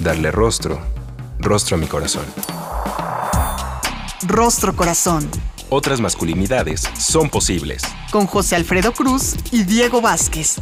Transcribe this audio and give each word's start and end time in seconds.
Darle 0.00 0.30
rostro, 0.30 0.78
rostro 1.38 1.76
a 1.76 1.80
mi 1.80 1.86
corazón. 1.86 2.24
Rostro 4.26 4.74
Corazón. 4.76 5.28
Otras 5.68 6.00
masculinidades 6.00 6.82
son 6.98 7.30
posibles. 7.30 7.82
Con 8.10 8.26
José 8.26 8.56
Alfredo 8.56 8.92
Cruz 8.92 9.36
y 9.50 9.64
Diego 9.64 10.00
Vázquez. 10.00 10.56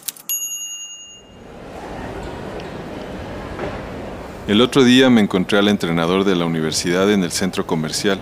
El 4.50 4.62
otro 4.62 4.84
día 4.84 5.12
me 5.12 5.22
encontré 5.22 5.60
al 5.60 5.68
entrenador 5.68 6.24
de 6.24 6.36
la 6.36 6.46
universidad 6.46 7.12
en 7.12 7.22
el 7.22 7.32
centro 7.32 7.68
comercial. 7.68 8.20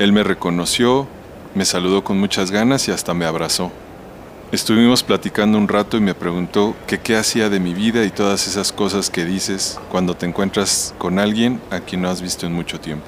Él 0.00 0.12
me 0.12 0.24
reconoció, 0.24 1.06
me 1.54 1.64
saludó 1.64 2.02
con 2.02 2.18
muchas 2.18 2.50
ganas 2.50 2.88
y 2.88 2.90
hasta 2.90 3.14
me 3.14 3.24
abrazó. 3.24 3.70
Estuvimos 4.50 5.04
platicando 5.04 5.58
un 5.58 5.68
rato 5.68 5.96
y 5.96 6.00
me 6.00 6.16
preguntó 6.16 6.74
qué 6.88 7.14
hacía 7.14 7.48
de 7.48 7.60
mi 7.60 7.72
vida 7.72 8.04
y 8.04 8.10
todas 8.10 8.48
esas 8.48 8.72
cosas 8.72 9.10
que 9.10 9.24
dices 9.24 9.78
cuando 9.92 10.16
te 10.16 10.26
encuentras 10.26 10.92
con 10.98 11.20
alguien 11.20 11.60
a 11.70 11.78
quien 11.78 12.02
no 12.02 12.08
has 12.10 12.20
visto 12.20 12.46
en 12.46 12.52
mucho 12.52 12.80
tiempo. 12.80 13.06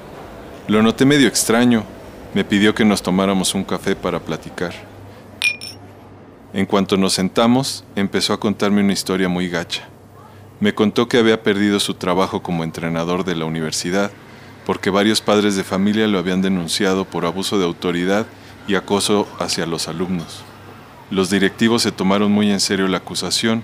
Lo 0.69 0.81
noté 0.81 1.03
medio 1.03 1.27
extraño. 1.27 1.83
Me 2.33 2.45
pidió 2.45 2.73
que 2.73 2.85
nos 2.85 3.03
tomáramos 3.03 3.55
un 3.55 3.65
café 3.65 3.93
para 3.93 4.21
platicar. 4.21 4.71
En 6.53 6.65
cuanto 6.65 6.95
nos 6.95 7.11
sentamos, 7.11 7.83
empezó 7.97 8.31
a 8.31 8.39
contarme 8.39 8.79
una 8.79 8.93
historia 8.93 9.27
muy 9.27 9.49
gacha. 9.49 9.89
Me 10.63 10.73
contó 10.73 11.09
que 11.09 11.17
había 11.17 11.43
perdido 11.43 11.81
su 11.81 11.95
trabajo 11.95 12.41
como 12.41 12.63
entrenador 12.63 13.25
de 13.25 13.35
la 13.35 13.43
universidad 13.43 14.11
porque 14.65 14.89
varios 14.89 15.19
padres 15.19 15.57
de 15.57 15.65
familia 15.65 16.07
lo 16.07 16.17
habían 16.17 16.41
denunciado 16.41 17.03
por 17.03 17.25
abuso 17.25 17.59
de 17.59 17.65
autoridad 17.65 18.27
y 18.65 18.75
acoso 18.75 19.27
hacia 19.39 19.65
los 19.65 19.89
alumnos. 19.89 20.41
Los 21.11 21.29
directivos 21.29 21.81
se 21.81 21.91
tomaron 21.91 22.31
muy 22.31 22.49
en 22.49 22.61
serio 22.61 22.87
la 22.87 22.99
acusación 22.99 23.61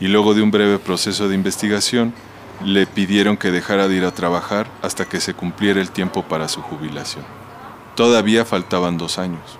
y 0.00 0.08
luego 0.08 0.34
de 0.34 0.42
un 0.42 0.50
breve 0.50 0.80
proceso 0.80 1.28
de 1.28 1.36
investigación 1.36 2.12
le 2.64 2.84
pidieron 2.84 3.36
que 3.36 3.52
dejara 3.52 3.86
de 3.86 3.98
ir 3.98 4.04
a 4.04 4.10
trabajar 4.10 4.66
hasta 4.82 5.04
que 5.04 5.20
se 5.20 5.34
cumpliera 5.34 5.80
el 5.80 5.92
tiempo 5.92 6.24
para 6.24 6.48
su 6.48 6.62
jubilación. 6.62 7.24
Todavía 7.94 8.44
faltaban 8.44 8.98
dos 8.98 9.20
años. 9.20 9.56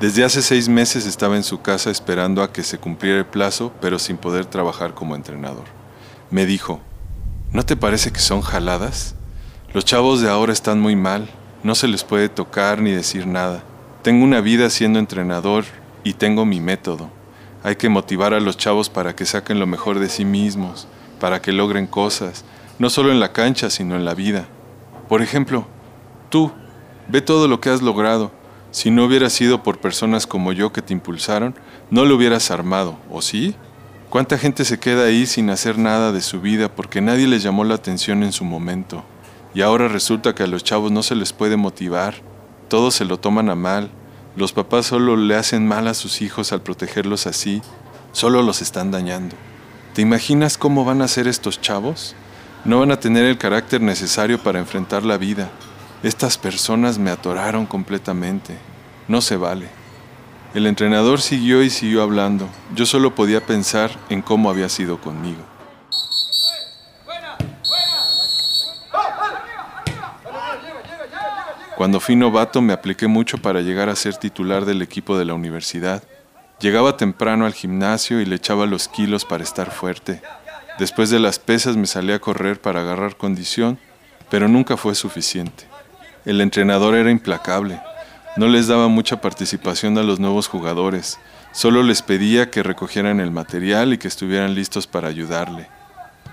Desde 0.00 0.24
hace 0.24 0.42
seis 0.42 0.68
meses 0.68 1.06
estaba 1.06 1.36
en 1.36 1.44
su 1.44 1.62
casa 1.62 1.88
esperando 1.88 2.42
a 2.42 2.52
que 2.52 2.64
se 2.64 2.78
cumpliera 2.78 3.20
el 3.20 3.26
plazo, 3.26 3.72
pero 3.80 4.00
sin 4.00 4.16
poder 4.16 4.46
trabajar 4.46 4.92
como 4.92 5.14
entrenador. 5.14 5.78
Me 6.30 6.46
dijo, 6.46 6.80
¿no 7.52 7.64
te 7.64 7.74
parece 7.74 8.12
que 8.12 8.20
son 8.20 8.40
jaladas? 8.40 9.16
Los 9.74 9.84
chavos 9.84 10.20
de 10.20 10.30
ahora 10.30 10.52
están 10.52 10.80
muy 10.80 10.94
mal, 10.94 11.28
no 11.64 11.74
se 11.74 11.88
les 11.88 12.04
puede 12.04 12.28
tocar 12.28 12.80
ni 12.80 12.92
decir 12.92 13.26
nada. 13.26 13.64
Tengo 14.02 14.22
una 14.22 14.40
vida 14.40 14.70
siendo 14.70 15.00
entrenador 15.00 15.64
y 16.04 16.12
tengo 16.12 16.44
mi 16.44 16.60
método. 16.60 17.10
Hay 17.64 17.74
que 17.74 17.88
motivar 17.88 18.32
a 18.32 18.38
los 18.38 18.56
chavos 18.56 18.88
para 18.88 19.16
que 19.16 19.26
saquen 19.26 19.58
lo 19.58 19.66
mejor 19.66 19.98
de 19.98 20.08
sí 20.08 20.24
mismos, 20.24 20.86
para 21.18 21.42
que 21.42 21.50
logren 21.50 21.88
cosas, 21.88 22.44
no 22.78 22.90
solo 22.90 23.10
en 23.10 23.18
la 23.18 23.32
cancha, 23.32 23.68
sino 23.68 23.96
en 23.96 24.04
la 24.04 24.14
vida. 24.14 24.46
Por 25.08 25.22
ejemplo, 25.22 25.66
tú, 26.28 26.52
ve 27.08 27.22
todo 27.22 27.48
lo 27.48 27.60
que 27.60 27.70
has 27.70 27.82
logrado. 27.82 28.30
Si 28.70 28.92
no 28.92 29.04
hubiera 29.04 29.30
sido 29.30 29.64
por 29.64 29.80
personas 29.80 30.28
como 30.28 30.52
yo 30.52 30.72
que 30.72 30.80
te 30.80 30.92
impulsaron, 30.92 31.56
no 31.90 32.04
lo 32.04 32.14
hubieras 32.14 32.52
armado, 32.52 32.98
¿o 33.10 33.20
sí? 33.20 33.56
¿Cuánta 34.10 34.38
gente 34.38 34.64
se 34.64 34.80
queda 34.80 35.04
ahí 35.04 35.24
sin 35.24 35.50
hacer 35.50 35.78
nada 35.78 36.10
de 36.10 36.20
su 36.20 36.40
vida 36.40 36.68
porque 36.74 37.00
nadie 37.00 37.28
les 37.28 37.44
llamó 37.44 37.62
la 37.62 37.76
atención 37.76 38.24
en 38.24 38.32
su 38.32 38.44
momento? 38.44 39.04
Y 39.54 39.60
ahora 39.60 39.86
resulta 39.86 40.34
que 40.34 40.42
a 40.42 40.48
los 40.48 40.64
chavos 40.64 40.90
no 40.90 41.04
se 41.04 41.14
les 41.14 41.32
puede 41.32 41.56
motivar, 41.56 42.16
todos 42.66 42.96
se 42.96 43.04
lo 43.04 43.20
toman 43.20 43.50
a 43.50 43.54
mal, 43.54 43.88
los 44.34 44.52
papás 44.52 44.86
solo 44.86 45.16
le 45.16 45.36
hacen 45.36 45.64
mal 45.68 45.86
a 45.86 45.94
sus 45.94 46.22
hijos 46.22 46.52
al 46.52 46.60
protegerlos 46.60 47.28
así, 47.28 47.62
solo 48.10 48.42
los 48.42 48.62
están 48.62 48.90
dañando. 48.90 49.36
¿Te 49.94 50.02
imaginas 50.02 50.58
cómo 50.58 50.84
van 50.84 51.02
a 51.02 51.08
ser 51.08 51.28
estos 51.28 51.60
chavos? 51.60 52.16
No 52.64 52.80
van 52.80 52.90
a 52.90 52.98
tener 52.98 53.24
el 53.26 53.38
carácter 53.38 53.80
necesario 53.80 54.42
para 54.42 54.58
enfrentar 54.58 55.04
la 55.04 55.18
vida. 55.18 55.50
Estas 56.02 56.36
personas 56.36 56.98
me 56.98 57.12
atoraron 57.12 57.64
completamente. 57.64 58.58
No 59.06 59.20
se 59.20 59.36
vale. 59.36 59.79
El 60.52 60.66
entrenador 60.66 61.20
siguió 61.20 61.62
y 61.62 61.70
siguió 61.70 62.02
hablando. 62.02 62.48
Yo 62.74 62.84
solo 62.84 63.14
podía 63.14 63.46
pensar 63.46 63.92
en 64.08 64.20
cómo 64.20 64.50
había 64.50 64.68
sido 64.68 65.00
conmigo. 65.00 65.44
Cuando 71.76 72.00
fui 72.00 72.16
novato 72.16 72.60
me 72.60 72.72
apliqué 72.72 73.06
mucho 73.06 73.38
para 73.38 73.60
llegar 73.60 73.88
a 73.88 73.96
ser 73.96 74.16
titular 74.16 74.64
del 74.64 74.82
equipo 74.82 75.16
de 75.16 75.24
la 75.24 75.34
universidad. 75.34 76.02
Llegaba 76.60 76.96
temprano 76.96 77.46
al 77.46 77.54
gimnasio 77.54 78.20
y 78.20 78.26
le 78.26 78.36
echaba 78.36 78.66
los 78.66 78.88
kilos 78.88 79.24
para 79.24 79.44
estar 79.44 79.70
fuerte. 79.70 80.20
Después 80.78 81.10
de 81.10 81.20
las 81.20 81.38
pesas 81.38 81.76
me 81.76 81.86
salía 81.86 82.16
a 82.16 82.18
correr 82.18 82.60
para 82.60 82.80
agarrar 82.80 83.16
condición, 83.16 83.78
pero 84.28 84.48
nunca 84.48 84.76
fue 84.76 84.94
suficiente. 84.94 85.64
El 86.26 86.40
entrenador 86.40 86.96
era 86.96 87.10
implacable. 87.10 87.80
No 88.36 88.46
les 88.46 88.68
daba 88.68 88.88
mucha 88.88 89.20
participación 89.20 89.98
a 89.98 90.02
los 90.02 90.20
nuevos 90.20 90.46
jugadores. 90.46 91.18
Solo 91.52 91.82
les 91.82 92.00
pedía 92.00 92.50
que 92.50 92.62
recogieran 92.62 93.18
el 93.18 93.32
material 93.32 93.92
y 93.92 93.98
que 93.98 94.06
estuvieran 94.06 94.54
listos 94.54 94.86
para 94.86 95.08
ayudarle. 95.08 95.68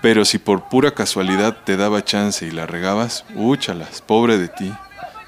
Pero 0.00 0.24
si 0.24 0.38
por 0.38 0.68
pura 0.68 0.92
casualidad 0.92 1.56
te 1.64 1.76
daba 1.76 2.04
chance 2.04 2.46
y 2.46 2.52
la 2.52 2.66
regabas, 2.66 3.24
úchalas, 3.34 4.00
pobre 4.00 4.38
de 4.38 4.48
ti. 4.48 4.72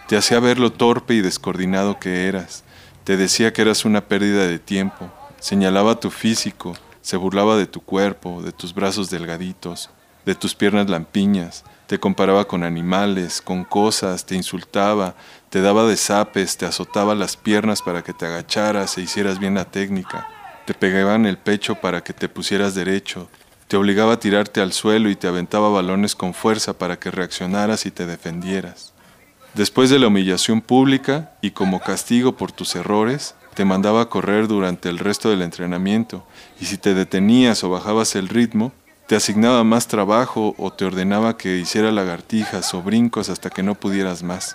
Te 0.07 0.17
hacía 0.17 0.39
ver 0.39 0.61
lo 0.61 0.73
torpe 0.73 1.15
y 1.15 1.21
descoordinado 1.23 1.99
que 1.99 2.29
eras. 2.29 2.63
Te 3.03 3.17
decía 3.17 3.53
que 3.53 3.63
eras 3.63 3.85
una 3.85 4.03
pérdida 4.03 4.47
de 4.47 4.61
tiempo. 4.61 5.11
Señalaba 5.41 5.99
tu 5.99 6.11
físico. 6.11 6.77
Se 7.03 7.17
burlaba 7.17 7.57
de 7.57 7.67
tu 7.67 7.81
cuerpo, 7.81 8.43
de 8.43 8.53
tus 8.53 8.75
brazos 8.75 9.11
delgaditos, 9.11 9.91
de 10.25 10.35
tus 10.35 10.55
piernas 10.55 10.89
lampiñas. 10.89 11.65
Te 11.87 11.99
comparaba 11.99 12.47
con 12.47 12.63
animales, 12.63 13.43
con 13.43 13.65
cosas, 13.65 14.25
te 14.25 14.37
insultaba, 14.37 15.15
te 15.51 15.61
daba 15.61 15.87
desapes, 15.87 16.57
te 16.57 16.67
azotaba 16.67 17.15
las 17.15 17.37
piernas 17.37 17.83
para 17.83 18.03
que 18.03 18.13
te 18.13 18.27
agacharas 18.27 18.97
e 18.97 19.03
hicieras 19.03 19.39
bien 19.39 19.55
la 19.55 19.65
técnica. 19.65 20.29
Te 20.67 20.75
pegaba 20.75 21.17
en 21.17 21.27
el 21.27 21.37
pecho 21.37 21.75
para 21.75 22.03
que 22.05 22.13
te 22.13 22.29
pusieras 22.29 22.75
derecho. 22.75 23.29
Te 23.67 23.77
obligaba 23.77 24.15
a 24.15 24.21
tirarte 24.21 24.61
al 24.61 24.73
suelo 24.73 25.11
y 25.11 25.17
te 25.17 25.27
aventaba 25.27 25.69
balones 25.69 26.15
con 26.15 26.35
fuerza 26.35 26.79
para 26.79 26.99
que 26.99 27.11
reaccionaras 27.11 27.87
y 27.87 27.91
te 27.91 28.07
defendieras. 28.07 28.93
Después 29.55 29.91
de 29.91 29.99
la 29.99 30.07
humillación 30.07 30.61
pública 30.61 31.33
y 31.41 31.51
como 31.51 31.81
castigo 31.81 32.37
por 32.37 32.53
tus 32.53 32.77
errores, 32.77 33.35
te 33.55 33.65
mandaba 33.65 34.03
a 34.03 34.09
correr 34.09 34.47
durante 34.47 34.89
el 34.89 34.99
resto 34.99 35.29
del 35.31 35.43
entrenamiento 35.43 36.25
y 36.61 36.67
si 36.67 36.79
te 36.79 36.95
detenías 36.95 37.65
o 37.65 37.71
bajabas 37.71 38.15
el 38.15 38.29
ritmo, 38.29 38.73
te 39.11 39.17
asignaba 39.17 39.65
más 39.65 39.89
trabajo 39.89 40.55
o 40.57 40.73
te 40.73 40.85
ordenaba 40.85 41.37
que 41.37 41.59
hiciera 41.59 41.91
lagartijas 41.91 42.73
o 42.75 42.81
brincos 42.81 43.29
hasta 43.29 43.51
que 43.51 43.65
no 43.65 43.75
pudieras 43.75 44.23
más. 44.23 44.55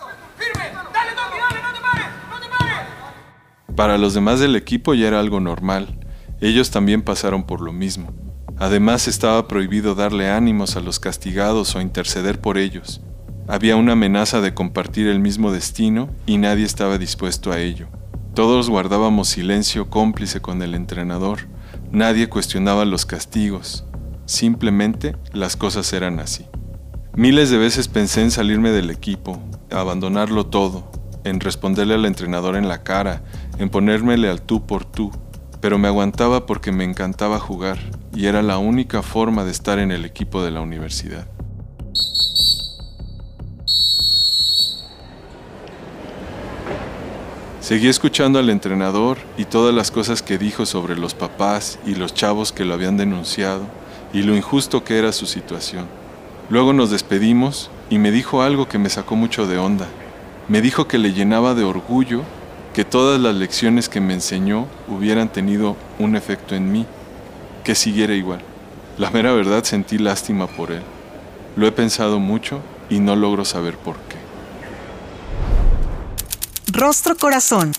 Para 3.75 3.97
los 3.97 4.13
demás 4.13 4.39
del 4.39 4.55
equipo 4.55 4.93
ya 4.93 5.09
era 5.09 5.19
algo 5.19 5.41
normal. 5.41 5.99
Ellos 6.39 6.71
también 6.71 7.01
pasaron 7.01 7.43
por 7.43 7.59
lo 7.59 7.73
mismo. 7.73 8.13
Además 8.57 9.09
estaba 9.09 9.45
prohibido 9.49 9.93
darle 9.93 10.29
ánimos 10.29 10.77
a 10.77 10.79
los 10.79 11.01
castigados 11.01 11.75
o 11.75 11.81
interceder 11.81 12.39
por 12.39 12.57
ellos. 12.57 13.01
Había 13.49 13.75
una 13.75 13.91
amenaza 13.91 14.39
de 14.39 14.53
compartir 14.53 15.07
el 15.07 15.19
mismo 15.19 15.51
destino 15.51 16.07
y 16.25 16.37
nadie 16.37 16.63
estaba 16.63 16.97
dispuesto 16.97 17.51
a 17.51 17.59
ello. 17.59 17.89
Todos 18.35 18.69
guardábamos 18.69 19.27
silencio 19.27 19.89
cómplice 19.89 20.39
con 20.39 20.61
el 20.61 20.75
entrenador. 20.75 21.39
Nadie 21.91 22.29
cuestionaba 22.29 22.85
los 22.85 23.05
castigos. 23.05 23.84
Simplemente 24.25 25.15
las 25.33 25.55
cosas 25.55 25.91
eran 25.93 26.19
así. 26.19 26.45
Miles 27.13 27.49
de 27.51 27.57
veces 27.57 27.87
pensé 27.87 28.21
en 28.21 28.31
salirme 28.31 28.71
del 28.71 28.89
equipo, 28.89 29.39
abandonarlo 29.71 30.47
todo, 30.47 30.91
en 31.23 31.39
responderle 31.39 31.93
al 31.93 32.05
entrenador 32.05 32.55
en 32.55 32.67
la 32.67 32.83
cara, 32.83 33.21
en 33.59 33.69
ponérmele 33.69 34.27
al 34.29 34.41
tú 34.41 34.65
por 34.65 34.83
tú, 34.83 35.11
pero 35.61 35.77
me 35.77 35.87
aguantaba 35.87 36.45
porque 36.45 36.71
me 36.71 36.83
encantaba 36.83 37.39
jugar 37.39 37.77
y 38.15 38.25
era 38.25 38.41
la 38.41 38.57
única 38.57 39.01
forma 39.03 39.45
de 39.45 39.51
estar 39.51 39.77
en 39.77 39.91
el 39.91 40.05
equipo 40.05 40.43
de 40.43 40.51
la 40.51 40.61
universidad. 40.61 41.27
Seguí 47.59 47.87
escuchando 47.87 48.39
al 48.39 48.49
entrenador 48.49 49.17
y 49.37 49.45
todas 49.45 49.73
las 49.73 49.89
cosas 49.89 50.21
que 50.21 50.37
dijo 50.37 50.65
sobre 50.65 50.95
los 50.95 51.13
papás 51.13 51.79
y 51.85 51.95
los 51.95 52.13
chavos 52.13 52.51
que 52.51 52.65
lo 52.65 52.73
habían 52.73 52.97
denunciado 52.97 53.65
y 54.15 54.23
lo 54.23 54.33
injusto 54.33 54.85
que 54.85 54.97
era 54.97 55.11
su 55.11 55.25
situación. 55.25 55.87
Luego 56.49 56.71
nos 56.71 56.89
despedimos 56.89 57.69
y 57.89 57.97
me 57.97 58.11
dijo 58.11 58.41
algo 58.41 58.69
que 58.69 58.77
me 58.77 58.89
sacó 58.89 59.17
mucho 59.17 59.45
de 59.45 59.57
onda. 59.57 59.87
Me 60.47 60.61
dijo 60.61 60.87
que 60.87 60.97
le 60.97 61.11
llenaba 61.11 61.53
de 61.53 61.65
orgullo 61.65 62.21
que 62.73 62.85
todas 62.85 63.19
las 63.19 63.35
lecciones 63.35 63.89
que 63.89 63.99
me 63.99 64.13
enseñó 64.13 64.67
hubieran 64.87 65.27
tenido 65.27 65.75
un 65.99 66.15
efecto 66.15 66.55
en 66.55 66.71
mí, 66.71 66.85
que 67.65 67.75
siguiera 67.75 68.13
igual. 68.13 68.39
La 68.97 69.09
mera 69.09 69.33
verdad 69.33 69.65
sentí 69.65 69.97
lástima 69.97 70.47
por 70.47 70.71
él. 70.71 70.83
Lo 71.57 71.67
he 71.67 71.73
pensado 71.73 72.17
mucho 72.17 72.61
y 72.89 72.99
no 72.99 73.17
logro 73.17 73.43
saber 73.43 73.75
por 73.75 73.97
qué. 73.97 74.15
Rostro 76.71 77.17
Corazón. 77.17 77.73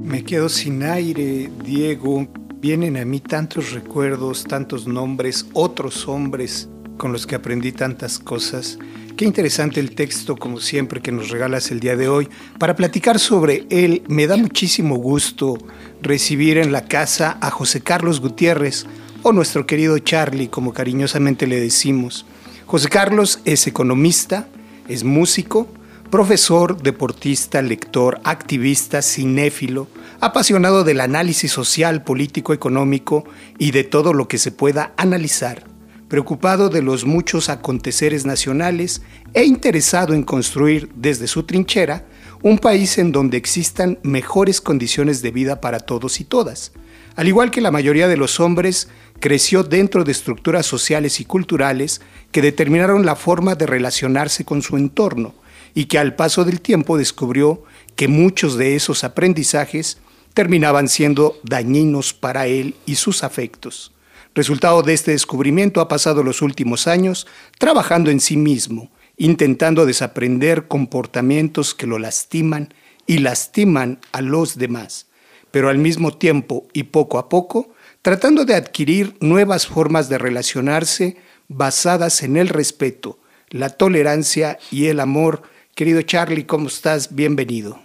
Me 0.00 0.22
quedo 0.22 0.48
sin 0.48 0.84
aire, 0.84 1.50
Diego. 1.64 2.28
Vienen 2.60 2.98
a 2.98 3.06
mí 3.06 3.20
tantos 3.20 3.72
recuerdos, 3.72 4.44
tantos 4.44 4.86
nombres, 4.86 5.46
otros 5.54 6.06
hombres 6.06 6.68
con 6.98 7.10
los 7.10 7.26
que 7.26 7.34
aprendí 7.34 7.72
tantas 7.72 8.18
cosas. 8.18 8.78
Qué 9.16 9.24
interesante 9.24 9.80
el 9.80 9.94
texto, 9.94 10.36
como 10.36 10.60
siempre, 10.60 11.00
que 11.00 11.10
nos 11.10 11.30
regalas 11.30 11.70
el 11.70 11.80
día 11.80 11.96
de 11.96 12.08
hoy. 12.08 12.28
Para 12.58 12.76
platicar 12.76 13.18
sobre 13.18 13.64
él, 13.70 14.02
me 14.08 14.26
da 14.26 14.36
muchísimo 14.36 14.96
gusto 14.96 15.56
recibir 16.02 16.58
en 16.58 16.70
la 16.70 16.84
casa 16.84 17.38
a 17.40 17.50
José 17.50 17.80
Carlos 17.80 18.20
Gutiérrez, 18.20 18.84
o 19.22 19.32
nuestro 19.32 19.64
querido 19.64 19.98
Charlie, 19.98 20.48
como 20.48 20.74
cariñosamente 20.74 21.46
le 21.46 21.58
decimos. 21.60 22.26
José 22.66 22.90
Carlos 22.90 23.40
es 23.46 23.66
economista, 23.66 24.48
es 24.86 25.02
músico, 25.02 25.66
profesor, 26.10 26.82
deportista, 26.82 27.62
lector, 27.62 28.20
activista, 28.24 29.00
cinéfilo, 29.00 29.86
apasionado 30.18 30.82
del 30.82 31.00
análisis 31.00 31.52
social, 31.52 32.02
político, 32.02 32.52
económico 32.52 33.24
y 33.58 33.70
de 33.70 33.84
todo 33.84 34.12
lo 34.12 34.26
que 34.26 34.38
se 34.38 34.50
pueda 34.50 34.92
analizar, 34.96 35.64
preocupado 36.08 36.68
de 36.68 36.82
los 36.82 37.04
muchos 37.04 37.48
aconteceres 37.48 38.26
nacionales 38.26 39.02
e 39.34 39.44
interesado 39.44 40.12
en 40.12 40.24
construir 40.24 40.90
desde 40.96 41.28
su 41.28 41.44
trinchera 41.44 42.04
un 42.42 42.58
país 42.58 42.98
en 42.98 43.12
donde 43.12 43.36
existan 43.36 44.00
mejores 44.02 44.60
condiciones 44.60 45.22
de 45.22 45.30
vida 45.30 45.60
para 45.60 45.78
todos 45.78 46.18
y 46.20 46.24
todas. 46.24 46.72
Al 47.14 47.28
igual 47.28 47.52
que 47.52 47.60
la 47.60 47.70
mayoría 47.70 48.08
de 48.08 48.16
los 48.16 48.40
hombres, 48.40 48.88
creció 49.20 49.62
dentro 49.62 50.02
de 50.02 50.10
estructuras 50.10 50.66
sociales 50.66 51.20
y 51.20 51.24
culturales 51.24 52.00
que 52.32 52.42
determinaron 52.42 53.06
la 53.06 53.14
forma 53.14 53.54
de 53.54 53.66
relacionarse 53.66 54.44
con 54.44 54.62
su 54.62 54.76
entorno 54.76 55.34
y 55.74 55.86
que 55.86 55.98
al 55.98 56.14
paso 56.16 56.44
del 56.44 56.60
tiempo 56.60 56.98
descubrió 56.98 57.64
que 57.96 58.08
muchos 58.08 58.56
de 58.56 58.76
esos 58.76 59.04
aprendizajes 59.04 59.98
terminaban 60.34 60.88
siendo 60.88 61.38
dañinos 61.42 62.14
para 62.14 62.46
él 62.46 62.76
y 62.86 62.96
sus 62.96 63.24
afectos. 63.24 63.92
Resultado 64.34 64.82
de 64.82 64.94
este 64.94 65.10
descubrimiento 65.10 65.80
ha 65.80 65.88
pasado 65.88 66.22
los 66.22 66.40
últimos 66.40 66.86
años 66.86 67.26
trabajando 67.58 68.10
en 68.10 68.20
sí 68.20 68.36
mismo, 68.36 68.90
intentando 69.16 69.86
desaprender 69.86 70.68
comportamientos 70.68 71.74
que 71.74 71.86
lo 71.86 71.98
lastiman 71.98 72.72
y 73.06 73.18
lastiman 73.18 73.98
a 74.12 74.20
los 74.20 74.56
demás, 74.56 75.08
pero 75.50 75.68
al 75.68 75.78
mismo 75.78 76.16
tiempo 76.16 76.68
y 76.72 76.84
poco 76.84 77.18
a 77.18 77.28
poco 77.28 77.74
tratando 78.02 78.44
de 78.44 78.54
adquirir 78.54 79.16
nuevas 79.20 79.66
formas 79.66 80.08
de 80.08 80.18
relacionarse 80.18 81.16
basadas 81.48 82.22
en 82.22 82.36
el 82.36 82.48
respeto, 82.48 83.18
la 83.48 83.70
tolerancia 83.70 84.58
y 84.70 84.86
el 84.86 85.00
amor. 85.00 85.42
Querido 85.80 86.02
Charlie, 86.02 86.44
¿cómo 86.44 86.66
estás? 86.66 87.14
Bienvenido. 87.14 87.80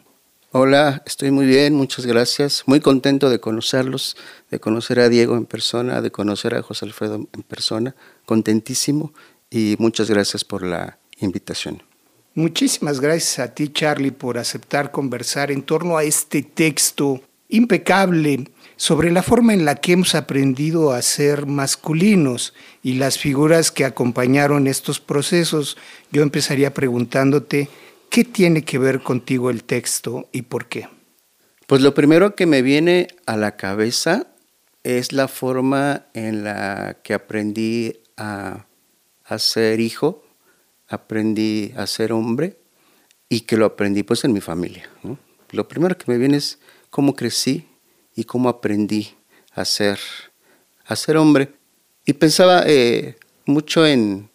Hola, 0.51 1.01
estoy 1.05 1.31
muy 1.31 1.45
bien, 1.45 1.75
muchas 1.75 2.05
gracias. 2.05 2.63
Muy 2.65 2.81
contento 2.81 3.29
de 3.29 3.39
conocerlos, 3.39 4.17
de 4.51 4.59
conocer 4.59 4.99
a 4.99 5.07
Diego 5.07 5.37
en 5.37 5.45
persona, 5.45 6.01
de 6.01 6.11
conocer 6.11 6.55
a 6.55 6.61
José 6.61 6.83
Alfredo 6.83 7.15
en 7.15 7.43
persona. 7.43 7.95
Contentísimo 8.25 9.13
y 9.49 9.77
muchas 9.79 10.09
gracias 10.09 10.43
por 10.43 10.63
la 10.63 10.97
invitación. 11.19 11.83
Muchísimas 12.33 12.99
gracias 12.99 13.39
a 13.39 13.55
ti, 13.55 13.69
Charlie, 13.69 14.11
por 14.11 14.37
aceptar 14.37 14.91
conversar 14.91 15.49
en 15.49 15.63
torno 15.63 15.95
a 15.95 16.03
este 16.03 16.41
texto 16.41 17.21
impecable 17.47 18.51
sobre 18.75 19.09
la 19.09 19.23
forma 19.23 19.53
en 19.53 19.63
la 19.63 19.75
que 19.75 19.93
hemos 19.93 20.15
aprendido 20.15 20.91
a 20.91 21.01
ser 21.01 21.45
masculinos 21.45 22.53
y 22.83 22.95
las 22.95 23.17
figuras 23.17 23.71
que 23.71 23.85
acompañaron 23.85 24.67
estos 24.67 24.99
procesos. 24.99 25.77
Yo 26.11 26.23
empezaría 26.23 26.73
preguntándote, 26.73 27.69
¿Qué 28.15 28.23
tiene 28.23 28.63
que 28.63 28.77
ver 28.77 29.03
contigo 29.03 29.49
el 29.49 29.65
texto 29.65 30.29
y 30.31 30.43
por 30.43 30.69
qué? 30.69 30.87
Pues 31.67 31.81
lo 31.81 31.93
primero 31.93 32.33
que 32.33 32.45
me 32.45 32.61
viene 32.61 33.09
a 33.25 33.35
la 33.35 33.57
cabeza 33.57 34.27
es 34.83 35.11
la 35.11 35.27
forma 35.27 36.05
en 36.13 36.45
la 36.45 36.99
que 37.03 37.13
aprendí 37.13 37.97
a, 38.15 38.67
ser 39.37 39.81
hijo, 39.81 40.23
aprendí 40.87 41.73
a 41.75 41.85
ser 41.87 42.13
hombre 42.13 42.57
y 43.27 43.41
que 43.41 43.57
lo 43.57 43.65
aprendí 43.65 44.03
pues 44.03 44.23
en 44.23 44.31
mi 44.31 44.39
familia. 44.39 44.89
Lo 45.51 45.67
primero 45.67 45.97
que 45.97 46.09
me 46.09 46.17
viene 46.17 46.37
es 46.37 46.59
cómo 46.89 47.17
crecí 47.17 47.67
y 48.15 48.23
cómo 48.23 48.47
aprendí 48.47 49.09
a 49.51 49.65
ser, 49.65 49.99
a 50.85 50.95
ser 50.95 51.17
hombre. 51.17 51.51
Y 52.05 52.13
pensaba 52.13 52.63
eh, 52.65 53.17
mucho 53.45 53.85
en 53.85 54.29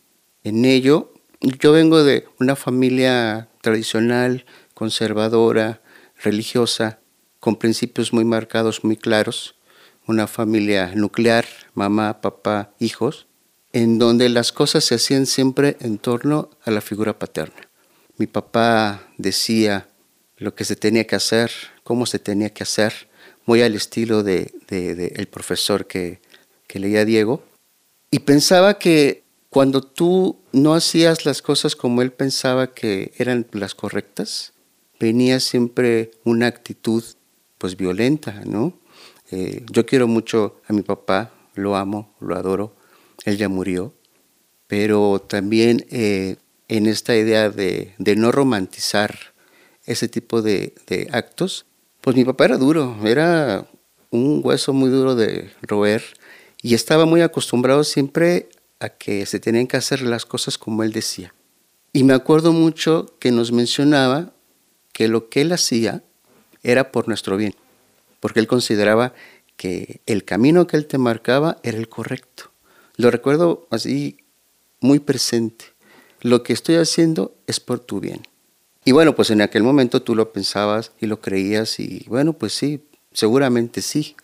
ello. 0.45 1.15
Yo 1.41 1.73
vengo 1.73 2.05
de 2.05 2.27
una 2.39 2.57
familia 2.57 3.50
tradicional, 3.61 4.45
conservadora, 4.75 5.83
religiosa, 6.23 7.01
con 7.39 7.57
principios 7.57 8.13
muy 8.13 8.25
marcados, 8.25 8.85
muy 8.85 8.97
claros, 8.97 9.57
una 10.07 10.27
familia 10.27 10.93
nuclear, 10.95 11.47
mamá, 11.75 12.21
papá, 12.21 12.75
hijos, 12.79 13.27
en 13.73 13.99
donde 13.99 14.29
las 14.29 14.53
cosas 14.53 14.85
se 14.85 14.97
hacían 14.97 15.27
siempre 15.27 15.77
en 15.81 15.99
torno 15.99 16.51
a 16.65 16.71
la 16.71 16.81
figura 16.81 17.19
paterna. 17.19 17.69
Mi 18.17 18.27
papá 18.27 19.09
decía 19.17 19.89
lo 20.37 20.55
que 20.55 20.65
se 20.65 20.77
tenía 20.77 21.07
que 21.07 21.17
hacer, 21.17 21.51
cómo 21.85 22.07
se 22.07 22.19
tenía 22.19 22.51
que 22.51 22.65
hacer, 22.65 23.09
muy 23.47 23.63
al 23.63 23.75
estilo 23.75 24.23
de, 24.23 24.53
el 24.69 25.27
profesor 25.29 25.87
que, 25.87 26.21
que 26.67 26.79
leía 26.79 27.05
Diego, 27.05 27.43
y 28.11 28.21
pensaba 28.21 28.79
que 28.79 29.25
cuando 29.51 29.83
tú 29.83 30.39
no 30.53 30.75
hacías 30.75 31.27
las 31.27 31.43
cosas 31.43 31.75
como 31.75 32.03
él 32.03 32.13
pensaba 32.13 32.73
que 32.73 33.13
eran 33.19 33.47
las 33.51 33.75
correctas, 33.75 34.53
venía 35.01 35.41
siempre 35.41 36.13
una 36.25 36.47
actitud 36.47 37.03
pues 37.59 37.77
violenta, 37.77 38.43
¿no? 38.47 38.79
Eh, 39.33 39.65
yo 39.71 39.85
quiero 39.87 40.07
mucho 40.07 40.61
a 40.69 40.73
mi 40.73 40.83
papá, 40.83 41.33
lo 41.55 41.77
amo, 41.77 42.15
lo 42.21 42.37
adoro, 42.37 42.77
él 43.25 43.37
ya 43.37 43.49
murió, 43.49 43.93
pero 44.69 45.21
también 45.21 45.85
eh, 45.91 46.37
en 46.69 46.87
esta 46.87 47.17
idea 47.17 47.51
de, 47.51 47.95
no 47.99 48.31
romantizar 48.31 49.19
ese 49.85 50.09
tipo 50.09 50.43
de, 50.43 50.75
de 50.87 51.09
actos, 51.11 51.67
pues 52.01 52.15
mi 52.15 52.25
papá 52.25 52.45
era 52.45 52.57
duro, 52.57 52.97
era 53.05 53.67
un 54.11 54.43
hueso 54.45 54.73
muy 54.73 54.91
duro 54.91 55.17
de 55.17 55.51
roer 55.63 56.05
y 56.63 56.75
estaba 56.75 57.05
muy 57.05 57.21
acostumbrado 57.21 57.83
siempre 57.83 58.49
a 58.81 58.89
que 58.89 59.25
se 59.27 59.39
tenían 59.39 59.67
que 59.67 59.77
hacer 59.77 60.03
las 60.03 60.27
cosas 60.27 60.59
como 60.59 60.83
él 60.83 60.93
decía. 60.93 61.35
Y 61.93 62.05
me 62.05 62.15
acuerdo 62.15 62.53
mucho 62.53 63.15
que 63.19 63.31
nos 63.31 63.53
mencionaba 63.53 64.33
que 64.93 65.09
lo 65.09 65.29
que 65.29 65.43
él 65.43 65.53
hacía 65.53 66.03
era 66.63 66.93
por 66.93 67.09
nuestro 67.09 67.37
bien, 67.37 67.55
porque 68.21 68.41
él 68.41 68.47
consideraba 68.47 69.15
que 69.57 70.01
el 70.07 70.25
camino 70.25 70.67
que 70.67 70.77
él 70.77 70.87
te 70.87 70.99
marcaba 70.99 71.59
era 71.63 71.79
el 71.79 71.89
correcto. 71.89 72.51
Lo 72.97 73.11
recuerdo 73.11 73.67
así 73.71 74.19
muy 74.81 74.99
presente. 74.99 75.67
Lo 76.21 76.43
que 76.43 76.53
estoy 76.53 76.77
haciendo 76.77 77.35
es 77.47 77.61
por 77.61 77.81
tu 77.81 78.01
bien. 78.01 78.23
Y 78.85 78.93
bueno, 78.93 79.15
pues 79.15 79.31
en 79.31 79.43
aquel 79.43 79.63
momento 79.63 80.03
tú 80.03 80.15
lo 80.15 80.33
pensabas 80.33 80.93
y 81.01 81.07
lo 81.07 81.21
creías 81.21 81.79
y 81.81 82.05
bueno, 82.09 82.33
pues 82.33 82.55
sí, 82.55 82.83
seguramente 83.13 83.83
sí. 83.83 84.17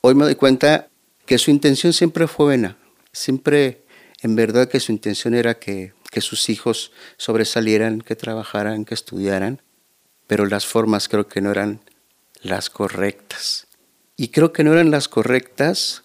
Hoy 0.00 0.14
me 0.14 0.24
doy 0.24 0.34
cuenta 0.34 0.88
que 1.24 1.38
su 1.38 1.50
intención 1.50 1.92
siempre 1.92 2.26
fue 2.26 2.46
buena, 2.46 2.76
siempre 3.16 3.82
en 4.20 4.36
verdad 4.36 4.68
que 4.68 4.80
su 4.80 4.92
intención 4.92 5.34
era 5.34 5.58
que, 5.58 5.92
que 6.10 6.20
sus 6.20 6.48
hijos 6.48 6.92
sobresalieran, 7.16 8.00
que 8.00 8.14
trabajaran, 8.14 8.84
que 8.84 8.94
estudiaran, 8.94 9.62
pero 10.26 10.46
las 10.46 10.66
formas 10.66 11.08
creo 11.08 11.26
que 11.26 11.40
no 11.40 11.50
eran 11.50 11.80
las 12.42 12.70
correctas. 12.70 13.66
Y 14.16 14.28
creo 14.28 14.52
que 14.52 14.64
no 14.64 14.72
eran 14.72 14.90
las 14.90 15.08
correctas 15.08 16.04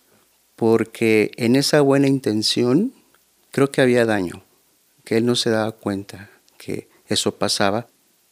porque 0.56 1.32
en 1.38 1.56
esa 1.56 1.82
buena 1.82 2.08
intención 2.08 2.94
creo 3.52 3.72
que 3.72 3.82
había 3.82 4.06
daño, 4.06 4.44
que 5.04 5.18
él 5.18 5.26
no 5.26 5.36
se 5.36 5.50
daba 5.50 5.72
cuenta 5.72 6.30
que 6.58 6.90
eso 7.08 7.36
pasaba, 7.36 7.88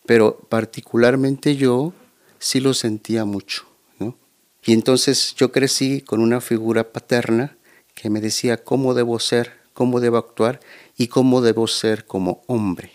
pero 0.06 0.40
particularmente 0.50 1.56
yo 1.56 1.94
sí 2.38 2.60
lo 2.60 2.74
sentía 2.74 3.26
mucho. 3.26 3.66
¿no? 4.00 4.16
Y 4.64 4.74
entonces 4.74 5.34
yo 5.36 5.52
crecí 5.52 6.02
con 6.02 6.22
una 6.22 6.40
figura 6.40 6.92
paterna 6.92 7.58
que 8.00 8.10
me 8.10 8.22
decía 8.22 8.64
cómo 8.64 8.94
debo 8.94 9.20
ser, 9.20 9.52
cómo 9.74 10.00
debo 10.00 10.18
actuar 10.18 10.62
y 10.98 11.08
cómo 11.08 11.42
debo 11.42 11.68
ser 11.68 12.06
como 12.06 12.44
hombre. 12.48 12.92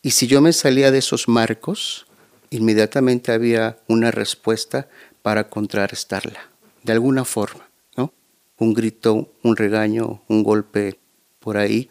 Y 0.00 0.12
si 0.12 0.26
yo 0.26 0.40
me 0.40 0.54
salía 0.54 0.90
de 0.90 0.98
esos 0.98 1.28
marcos, 1.28 2.06
inmediatamente 2.48 3.32
había 3.32 3.78
una 3.86 4.10
respuesta 4.10 4.88
para 5.20 5.50
contrarrestarla, 5.50 6.40
de 6.84 6.92
alguna 6.92 7.26
forma, 7.26 7.68
¿no? 7.98 8.14
Un 8.56 8.72
grito, 8.72 9.30
un 9.42 9.56
regaño, 9.56 10.22
un 10.28 10.42
golpe 10.42 10.98
por 11.38 11.58
ahí. 11.58 11.90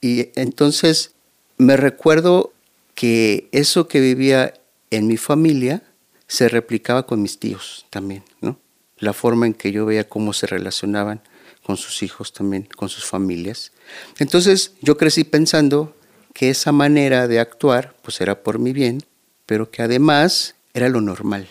Y 0.00 0.28
entonces 0.40 1.14
me 1.56 1.76
recuerdo 1.76 2.52
que 2.94 3.48
eso 3.50 3.88
que 3.88 4.00
vivía 4.00 4.54
en 4.90 5.08
mi 5.08 5.16
familia 5.16 5.82
se 6.28 6.48
replicaba 6.48 7.06
con 7.06 7.22
mis 7.22 7.40
tíos 7.40 7.86
también, 7.90 8.22
¿no? 8.40 8.60
La 8.98 9.12
forma 9.12 9.46
en 9.46 9.54
que 9.54 9.72
yo 9.72 9.84
veía 9.84 10.08
cómo 10.08 10.32
se 10.32 10.46
relacionaban 10.46 11.22
con 11.68 11.76
sus 11.76 12.02
hijos 12.02 12.32
también, 12.32 12.66
con 12.76 12.88
sus 12.88 13.04
familias. 13.04 13.72
Entonces 14.18 14.72
yo 14.80 14.96
crecí 14.96 15.24
pensando 15.24 15.94
que 16.32 16.48
esa 16.48 16.72
manera 16.72 17.28
de 17.28 17.40
actuar 17.40 17.94
pues 18.00 18.22
era 18.22 18.42
por 18.42 18.58
mi 18.58 18.72
bien 18.72 19.04
pero 19.44 19.70
que 19.70 19.82
además 19.82 20.54
era 20.72 20.88
lo 20.88 21.02
normal. 21.02 21.46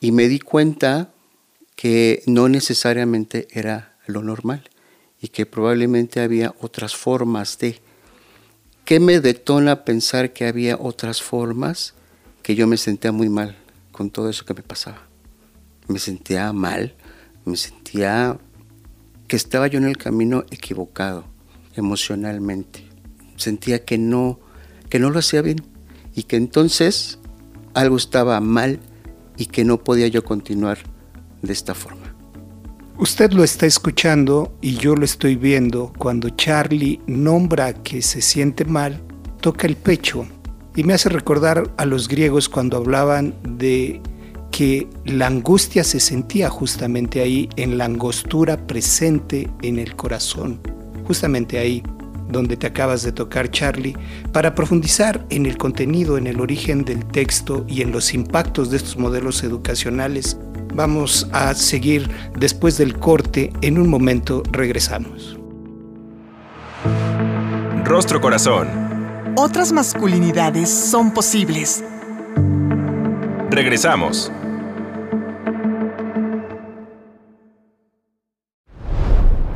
Y 0.00 0.10
me 0.10 0.26
di 0.26 0.40
cuenta 0.40 1.12
que 1.76 2.24
no 2.26 2.48
necesariamente 2.48 3.46
era 3.52 3.96
lo 4.06 4.24
normal 4.24 4.68
y 5.22 5.28
que 5.28 5.46
probablemente 5.46 6.18
había 6.18 6.52
otras 6.60 6.96
formas 6.96 7.56
de... 7.58 7.80
¿Qué 8.84 8.98
me 8.98 9.20
detona 9.20 9.84
pensar 9.84 10.32
que 10.32 10.46
había 10.46 10.76
otras 10.80 11.22
formas? 11.22 11.94
Que 12.42 12.56
yo 12.56 12.66
me 12.66 12.76
sentía 12.76 13.12
muy 13.12 13.28
mal 13.28 13.56
con 13.92 14.10
todo 14.10 14.30
eso 14.30 14.44
que 14.44 14.54
me 14.54 14.62
pasaba. 14.62 15.06
Me 15.86 16.00
sentía 16.00 16.52
mal, 16.52 16.96
me 17.44 17.56
sentía 17.56 18.36
que 19.30 19.36
estaba 19.36 19.68
yo 19.68 19.78
en 19.78 19.84
el 19.84 19.96
camino 19.96 20.44
equivocado 20.50 21.24
emocionalmente. 21.76 22.84
Sentía 23.36 23.84
que 23.84 23.96
no, 23.96 24.40
que 24.88 24.98
no 24.98 25.08
lo 25.08 25.20
hacía 25.20 25.40
bien 25.40 25.62
y 26.16 26.24
que 26.24 26.34
entonces 26.34 27.20
algo 27.72 27.96
estaba 27.96 28.40
mal 28.40 28.80
y 29.36 29.46
que 29.46 29.64
no 29.64 29.84
podía 29.84 30.08
yo 30.08 30.24
continuar 30.24 30.78
de 31.42 31.52
esta 31.52 31.76
forma. 31.76 32.12
Usted 32.98 33.30
lo 33.30 33.44
está 33.44 33.66
escuchando 33.66 34.52
y 34.60 34.74
yo 34.74 34.96
lo 34.96 35.04
estoy 35.04 35.36
viendo 35.36 35.92
cuando 35.96 36.30
Charlie 36.30 37.00
nombra 37.06 37.72
que 37.72 38.02
se 38.02 38.22
siente 38.22 38.64
mal, 38.64 39.00
toca 39.40 39.68
el 39.68 39.76
pecho 39.76 40.26
y 40.74 40.82
me 40.82 40.92
hace 40.92 41.08
recordar 41.08 41.72
a 41.76 41.86
los 41.86 42.08
griegos 42.08 42.48
cuando 42.48 42.78
hablaban 42.78 43.36
de 43.44 44.02
que 44.60 44.86
la 45.06 45.26
angustia 45.26 45.82
se 45.82 45.98
sentía 46.00 46.50
justamente 46.50 47.22
ahí, 47.22 47.48
en 47.56 47.78
la 47.78 47.86
angostura 47.86 48.66
presente 48.66 49.48
en 49.62 49.78
el 49.78 49.96
corazón, 49.96 50.60
justamente 51.06 51.58
ahí 51.58 51.82
donde 52.28 52.58
te 52.58 52.66
acabas 52.66 53.02
de 53.02 53.10
tocar, 53.10 53.50
Charlie, 53.50 53.96
para 54.34 54.54
profundizar 54.54 55.24
en 55.30 55.46
el 55.46 55.56
contenido, 55.56 56.18
en 56.18 56.26
el 56.26 56.42
origen 56.42 56.84
del 56.84 57.06
texto 57.06 57.64
y 57.68 57.80
en 57.80 57.90
los 57.90 58.12
impactos 58.12 58.70
de 58.70 58.76
estos 58.76 58.98
modelos 58.98 59.42
educacionales. 59.44 60.36
Vamos 60.74 61.26
a 61.32 61.54
seguir 61.54 62.10
después 62.38 62.76
del 62.76 62.98
corte. 62.98 63.54
En 63.62 63.78
un 63.78 63.88
momento 63.88 64.42
regresamos. 64.52 65.38
Rostro 67.86 68.20
Corazón. 68.20 68.68
Otras 69.38 69.72
masculinidades 69.72 70.68
son 70.68 71.14
posibles. 71.14 71.82
Regresamos. 73.48 74.30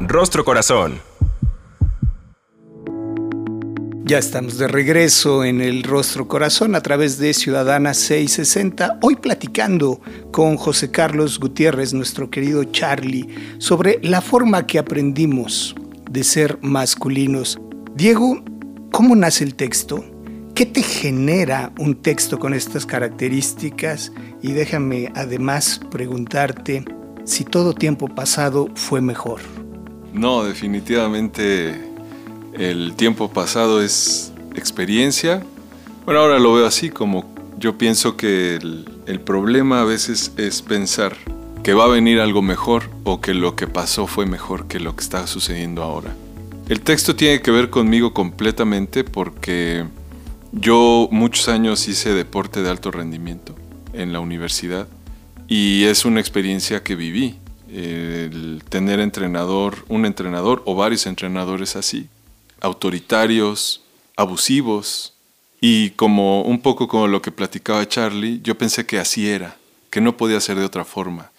Rostro 0.00 0.44
Corazón. 0.44 1.00
Ya 4.04 4.18
estamos 4.18 4.58
de 4.58 4.66
regreso 4.66 5.44
en 5.44 5.60
el 5.60 5.82
Rostro 5.82 6.28
Corazón 6.28 6.74
a 6.74 6.82
través 6.82 7.18
de 7.18 7.32
Ciudadana 7.32 7.94
660, 7.94 8.98
hoy 9.00 9.16
platicando 9.16 10.00
con 10.30 10.56
José 10.56 10.90
Carlos 10.90 11.38
Gutiérrez, 11.38 11.94
nuestro 11.94 12.28
querido 12.28 12.64
Charlie, 12.64 13.56
sobre 13.58 14.00
la 14.02 14.20
forma 14.20 14.66
que 14.66 14.78
aprendimos 14.78 15.74
de 16.10 16.24
ser 16.24 16.58
masculinos. 16.60 17.58
Diego, 17.94 18.42
¿cómo 18.90 19.14
nace 19.16 19.44
el 19.44 19.54
texto? 19.54 20.04
¿Qué 20.54 20.66
te 20.66 20.82
genera 20.82 21.72
un 21.78 21.94
texto 22.02 22.38
con 22.38 22.52
estas 22.52 22.84
características? 22.84 24.12
Y 24.42 24.52
déjame 24.52 25.12
además 25.14 25.80
preguntarte 25.90 26.84
si 27.24 27.44
todo 27.44 27.74
tiempo 27.74 28.08
pasado 28.08 28.68
fue 28.74 29.00
mejor. 29.00 29.40
No, 30.14 30.44
definitivamente 30.44 31.74
el 32.54 32.94
tiempo 32.94 33.30
pasado 33.30 33.82
es 33.82 34.32
experiencia. 34.54 35.42
Bueno, 36.04 36.20
ahora 36.20 36.38
lo 36.38 36.54
veo 36.54 36.66
así, 36.66 36.88
como 36.88 37.34
yo 37.58 37.76
pienso 37.76 38.16
que 38.16 38.54
el, 38.54 38.88
el, 39.06 39.20
problema 39.20 39.80
a 39.80 39.84
veces 39.84 40.32
es 40.36 40.62
pensar 40.62 41.16
que 41.64 41.74
va 41.74 41.84
a 41.84 41.88
venir 41.88 42.20
algo 42.20 42.42
mejor 42.42 42.84
o 43.02 43.20
que 43.20 43.34
lo 43.34 43.56
que 43.56 43.66
pasó 43.66 44.06
fue 44.06 44.24
mejor 44.24 44.68
que 44.68 44.78
lo 44.78 44.94
que 44.94 45.02
está 45.02 45.26
sucediendo 45.26 45.82
ahora. 45.82 46.14
El 46.68 46.80
texto 46.80 47.16
tiene 47.16 47.42
que 47.42 47.50
ver 47.50 47.68
conmigo 47.68 48.14
completamente 48.14 49.02
porque 49.02 49.84
yo 50.52 51.08
muchos 51.10 51.48
años 51.48 51.88
hice 51.88 52.14
deporte 52.14 52.62
de 52.62 52.70
alto 52.70 52.92
rendimiento 52.92 53.56
en 53.92 54.12
la 54.12 54.20
universidad 54.20 54.86
y 55.48 55.84
es 55.84 56.04
una 56.04 56.20
experiencia 56.20 56.82
que 56.84 56.94
viví. 56.94 57.40
El 57.74 58.62
tener 58.68 59.00
entrenador, 59.00 59.84
un 59.88 60.06
entrenador 60.06 60.62
o 60.64 60.74
varios 60.74 61.06
entrenadores 61.06 61.74
así, 61.76 62.08
autoritarios, 62.60 63.82
abusivos, 64.16 65.14
y 65.60 65.90
como 65.90 66.42
un 66.42 66.60
poco 66.60 66.88
como 66.88 67.08
lo 67.08 67.22
que 67.22 67.32
platicaba 67.32 67.88
Charlie, 67.88 68.40
yo 68.42 68.56
pensé 68.58 68.84
que 68.84 68.98
así 68.98 69.30
era, 69.30 69.56
que 69.88 70.02
no 70.02 70.14
podía 70.16 70.38
ser 70.38 70.58
de 70.58 70.64
otra 70.66 70.84
forma. 70.84 71.30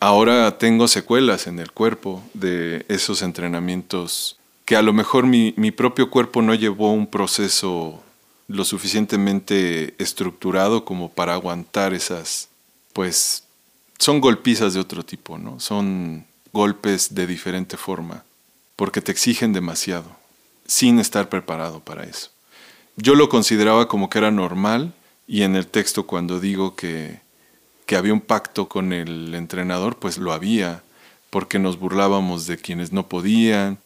Ahora 0.00 0.58
tengo 0.58 0.88
secuelas 0.88 1.46
en 1.46 1.60
el 1.60 1.70
cuerpo 1.70 2.20
de 2.34 2.84
esos 2.88 3.22
entrenamientos 3.22 4.36
que 4.64 4.74
a 4.74 4.82
lo 4.82 4.92
mejor 4.92 5.26
mi, 5.26 5.54
mi 5.56 5.70
propio 5.70 6.10
cuerpo 6.10 6.42
no 6.42 6.52
llevó 6.54 6.92
un 6.92 7.06
proceso 7.06 8.02
lo 8.48 8.64
suficientemente 8.64 9.94
estructurado 9.98 10.84
como 10.84 11.10
para 11.10 11.34
aguantar 11.34 11.94
esas, 11.94 12.48
pues 12.92 13.43
son 14.04 14.20
golpizas 14.20 14.74
de 14.74 14.80
otro 14.80 15.02
tipo, 15.02 15.38
¿no? 15.38 15.60
Son 15.60 16.26
golpes 16.52 17.14
de 17.14 17.26
diferente 17.26 17.78
forma, 17.78 18.22
porque 18.76 19.00
te 19.00 19.10
exigen 19.10 19.54
demasiado 19.54 20.14
sin 20.66 20.98
estar 20.98 21.30
preparado 21.30 21.80
para 21.80 22.04
eso. 22.04 22.28
Yo 22.96 23.14
lo 23.14 23.30
consideraba 23.30 23.88
como 23.88 24.10
que 24.10 24.18
era 24.18 24.30
normal 24.30 24.92
y 25.26 25.40
en 25.40 25.56
el 25.56 25.66
texto 25.66 26.06
cuando 26.06 26.38
digo 26.38 26.76
que, 26.76 27.20
que 27.86 27.96
había 27.96 28.12
un 28.12 28.20
pacto 28.20 28.68
con 28.68 28.92
el 28.92 29.34
entrenador, 29.34 29.96
pues 29.96 30.18
lo 30.18 30.34
había, 30.34 30.82
porque 31.30 31.58
nos 31.58 31.78
burlábamos 31.78 32.46
de 32.46 32.58
quienes 32.58 32.92
no 32.92 33.08
podían, 33.08 33.78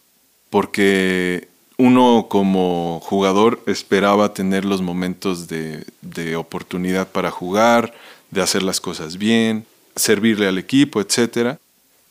porque 0.51 1.47
uno 1.77 2.27
como 2.29 2.99
jugador 3.05 3.63
esperaba 3.67 4.35
tener 4.35 4.65
los 4.65 4.83
momentos 4.83 5.47
de, 5.47 5.85
de, 6.03 6.35
oportunidad 6.35 7.07
para 7.07 7.31
jugar, 7.31 7.95
de 8.33 8.43
hacer 8.43 8.65
las 8.65 8.81
cosas 8.81 9.17
bien, 9.17 9.65
servirle 9.99 10.49
al 10.49 10.59
equipo, 10.59 11.01
etc. 11.01 11.59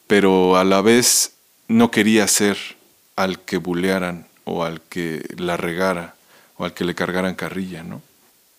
Pero 0.07 0.57
a 0.57 0.63
la 0.63 0.81
vez 0.81 1.33
no 1.67 1.91
quería 1.91 2.27
ser 2.27 2.57
al 3.15 3.39
que 3.39 3.57
bulearan 3.57 4.27
o 4.45 4.63
al 4.63 4.81
que 4.81 5.25
la 5.37 5.57
regara 5.57 6.15
o 6.57 6.65
al 6.65 6.73
que 6.73 6.85
le 6.85 6.95
cargaran 6.95 7.35
carrilla, 7.35 7.83
¿no? 7.83 8.01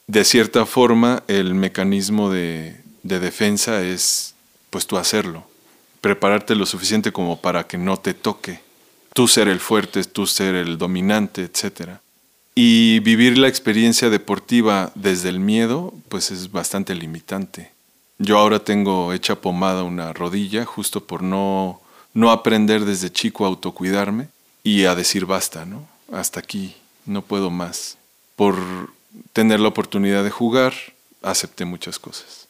De 0.06 0.24
cierta 0.24 0.64
forma, 0.64 1.22
el 1.28 1.54
mecanismo 1.54 2.30
de, 2.30 2.80
de 3.02 3.20
defensa 3.20 3.82
es, 3.82 4.34
pues 4.70 4.86
tú 4.86 4.96
hacerlo, 4.96 5.46
prepararte 6.00 6.54
lo 6.54 6.66
suficiente 6.66 7.12
como 7.12 7.40
para 7.40 7.66
que 7.66 7.78
no 7.78 7.98
te 7.98 8.14
toque, 8.14 8.60
tú 9.12 9.28
ser 9.28 9.48
el 9.48 9.60
fuerte, 9.60 10.04
tú 10.04 10.26
ser 10.26 10.54
el 10.54 10.78
dominante, 10.78 11.42
etc. 11.42 11.98
Y 12.54 13.00
vivir 13.00 13.36
la 13.38 13.48
experiencia 13.48 14.10
deportiva 14.10 14.92
desde 14.94 15.28
el 15.28 15.40
miedo, 15.40 15.92
pues 16.08 16.30
es 16.30 16.50
bastante 16.52 16.94
limitante. 16.94 17.72
Yo 18.18 18.38
ahora 18.38 18.58
tengo 18.58 19.12
hecha 19.12 19.36
pomada 19.40 19.84
una 19.84 20.12
rodilla 20.12 20.64
justo 20.64 21.04
por 21.04 21.22
no, 21.22 21.80
no 22.14 22.32
aprender 22.32 22.84
desde 22.84 23.12
chico 23.12 23.44
a 23.44 23.48
autocuidarme 23.48 24.28
y 24.64 24.84
a 24.84 24.96
decir 24.96 25.24
basta, 25.24 25.64
¿no? 25.64 25.88
Hasta 26.12 26.40
aquí, 26.40 26.74
no 27.06 27.22
puedo 27.22 27.50
más. 27.50 27.96
Por 28.34 28.56
tener 29.32 29.60
la 29.60 29.68
oportunidad 29.68 30.24
de 30.24 30.30
jugar, 30.30 30.74
acepté 31.22 31.64
muchas 31.64 32.00
cosas. 32.00 32.48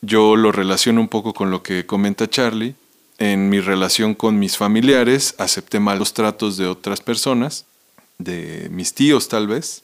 Yo 0.00 0.36
lo 0.36 0.52
relaciono 0.52 1.02
un 1.02 1.08
poco 1.08 1.34
con 1.34 1.50
lo 1.50 1.62
que 1.62 1.84
comenta 1.84 2.30
Charlie. 2.30 2.74
En 3.18 3.50
mi 3.50 3.60
relación 3.60 4.14
con 4.14 4.38
mis 4.38 4.56
familiares, 4.56 5.34
acepté 5.36 5.80
malos 5.80 6.14
tratos 6.14 6.56
de 6.56 6.66
otras 6.66 7.02
personas, 7.02 7.66
de 8.16 8.68
mis 8.70 8.94
tíos 8.94 9.28
tal 9.28 9.46
vez, 9.46 9.82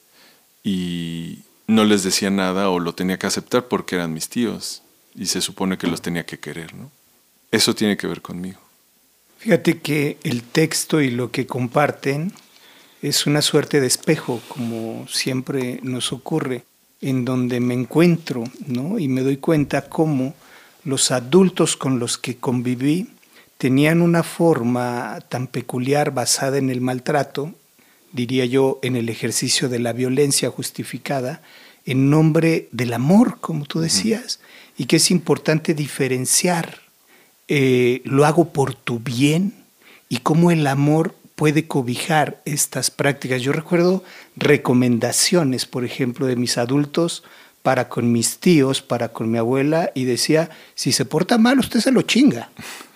y 0.63 1.39
no 1.67 1.85
les 1.85 2.01
decía 2.01 2.31
nada 2.31 2.71
o 2.71 2.79
lo 2.79 2.95
tenía 2.95 3.19
que 3.19 3.27
aceptar 3.27 3.67
porque 3.67 3.95
eran 3.95 4.13
mis 4.13 4.29
tíos 4.29 4.81
y 5.17 5.25
se 5.25 5.41
supone 5.41 5.77
que 5.77 5.87
los 5.87 6.01
tenía 6.01 6.25
que 6.25 6.39
querer, 6.39 6.75
¿no? 6.75 6.91
Eso 7.51 7.73
tiene 7.73 7.97
que 7.97 8.07
ver 8.07 8.21
conmigo. 8.21 8.59
Fíjate 9.39 9.79
que 9.79 10.17
el 10.23 10.43
texto 10.43 11.01
y 11.01 11.09
lo 11.09 11.31
que 11.31 11.47
comparten 11.47 12.31
es 13.01 13.25
una 13.25 13.41
suerte 13.41 13.81
de 13.81 13.87
espejo, 13.87 14.41
como 14.47 15.07
siempre 15.07 15.79
nos 15.81 16.13
ocurre, 16.13 16.63
en 17.01 17.25
donde 17.25 17.59
me 17.59 17.73
encuentro, 17.73 18.43
¿no? 18.65 18.99
Y 18.99 19.07
me 19.07 19.21
doy 19.21 19.37
cuenta 19.37 19.89
cómo 19.89 20.35
los 20.83 21.11
adultos 21.11 21.77
con 21.77 21.99
los 21.99 22.17
que 22.17 22.37
conviví 22.37 23.09
tenían 23.57 24.01
una 24.01 24.23
forma 24.23 25.19
tan 25.29 25.47
peculiar 25.47 26.11
basada 26.11 26.57
en 26.57 26.69
el 26.69 26.81
maltrato, 26.81 27.53
diría 28.11 28.45
yo, 28.45 28.79
en 28.81 28.95
el 28.95 29.09
ejercicio 29.09 29.69
de 29.69 29.79
la 29.79 29.93
violencia 29.93 30.49
justificada, 30.49 31.41
en 31.85 32.09
nombre 32.09 32.67
del 32.71 32.93
amor, 32.93 33.39
como 33.39 33.65
tú 33.65 33.79
decías, 33.79 34.39
y 34.77 34.85
que 34.85 34.97
es 34.97 35.11
importante 35.11 35.73
diferenciar, 35.73 36.81
eh, 37.47 38.01
lo 38.05 38.25
hago 38.25 38.53
por 38.53 38.75
tu 38.75 38.99
bien, 38.99 39.53
y 40.09 40.17
cómo 40.17 40.51
el 40.51 40.65
amor 40.67 41.15
puede 41.35 41.67
cobijar 41.67 42.41
estas 42.45 42.89
prácticas. 42.91 43.41
Yo 43.41 43.51
recuerdo 43.51 44.03
recomendaciones, 44.35 45.65
por 45.65 45.83
ejemplo, 45.85 46.25
de 46.25 46.35
mis 46.35 46.57
adultos 46.57 47.23
para 47.61 47.89
con 47.89 48.11
mis 48.11 48.37
tíos, 48.37 48.81
para 48.81 49.09
con 49.09 49.29
mi 49.29 49.37
abuela, 49.37 49.91
y 49.93 50.05
decía, 50.05 50.49
si 50.73 50.91
se 50.91 51.05
porta 51.05 51.37
mal, 51.37 51.59
usted 51.59 51.79
se 51.81 51.91
lo 51.91 52.01
chinga. 52.03 52.49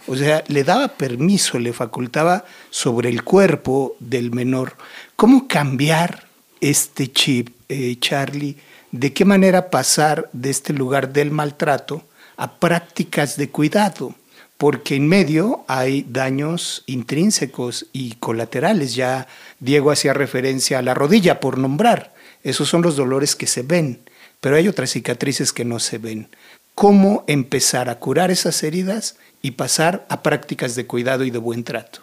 O 0.08 0.16
sea, 0.16 0.44
le 0.48 0.64
daba 0.64 0.88
permiso, 0.88 1.60
le 1.60 1.74
facultaba 1.74 2.46
sobre 2.70 3.10
el 3.10 3.24
cuerpo 3.24 3.96
del 4.00 4.32
menor. 4.32 4.76
¿Cómo 5.16 5.48
cambiar 5.48 6.26
este 6.62 7.12
chip, 7.12 7.50
eh, 7.70 7.98
Charlie? 8.00 8.58
¿De 8.92 9.14
qué 9.14 9.26
manera 9.26 9.70
pasar 9.70 10.30
de 10.34 10.50
este 10.50 10.74
lugar 10.74 11.14
del 11.14 11.32
maltrato 11.32 12.04
a 12.38 12.60
prácticas 12.60 13.38
de 13.38 13.50
cuidado? 13.50 14.16
porque 14.62 14.96
en 14.96 15.08
medio 15.08 15.66
hay 15.68 16.06
daños 16.08 16.84
intrínsecos 16.86 17.88
y 17.94 18.14
colaterales. 18.20 18.94
Ya 18.94 19.28
Diego 19.60 19.90
hacía 19.90 20.14
referencia 20.14 20.78
a 20.78 20.82
la 20.84 20.94
rodilla, 20.94 21.40
por 21.40 21.58
nombrar. 21.58 22.14
Esos 22.44 22.70
son 22.70 22.84
los 22.84 22.96
dolores 22.96 23.36
que 23.36 23.48
se 23.48 23.64
ven, 23.64 24.02
pero 24.40 24.56
hay 24.56 24.68
otras 24.68 24.92
cicatrices 24.92 25.52
que 25.52 25.66
no 25.66 25.80
se 25.80 25.98
ven. 25.98 26.28
¿Cómo 26.76 27.24
empezar 27.26 27.90
a 27.90 27.98
curar 27.98 28.30
esas 28.30 28.62
heridas 28.62 29.16
y 29.42 29.52
pasar 29.52 30.06
a 30.10 30.22
prácticas 30.22 30.76
de 30.76 30.86
cuidado 30.86 31.24
y 31.24 31.32
de 31.32 31.40
buen 31.40 31.64
trato? 31.64 32.02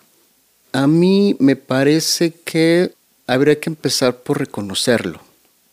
A 0.72 0.88
mí 0.88 1.36
me 1.38 1.54
parece 1.54 2.32
que 2.44 2.92
habría 3.28 3.60
que 3.60 3.70
empezar 3.70 4.16
por 4.16 4.40
reconocerlo. 4.40 5.20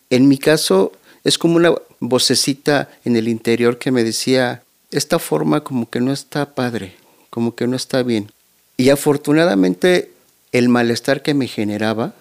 En 0.08 0.28
mi 0.28 0.38
caso, 0.38 0.92
es 1.26 1.38
como 1.38 1.56
una 1.56 1.74
vocecita 1.98 2.88
en 3.04 3.16
el 3.16 3.26
interior 3.26 3.78
que 3.78 3.90
me 3.90 4.04
decía, 4.04 4.62
esta 4.92 5.18
forma 5.18 5.64
como 5.64 5.90
que 5.90 6.00
no 6.00 6.12
está 6.12 6.54
padre, 6.54 6.96
como 7.30 7.56
que 7.56 7.66
no 7.66 7.74
está 7.74 8.04
bien. 8.04 8.30
Y 8.76 8.90
afortunadamente 8.90 10.12
el 10.52 10.68
malestar 10.68 11.22
que 11.22 11.34
me 11.34 11.48
generaba, 11.48 12.14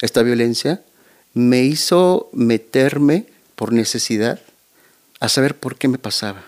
esta 0.00 0.22
violencia, 0.22 0.82
me 1.34 1.64
hizo 1.64 2.30
meterme 2.32 3.26
por 3.56 3.74
necesidad 3.74 4.40
a 5.20 5.28
saber 5.28 5.54
por 5.54 5.76
qué 5.76 5.88
me 5.88 5.98
pasaba, 5.98 6.42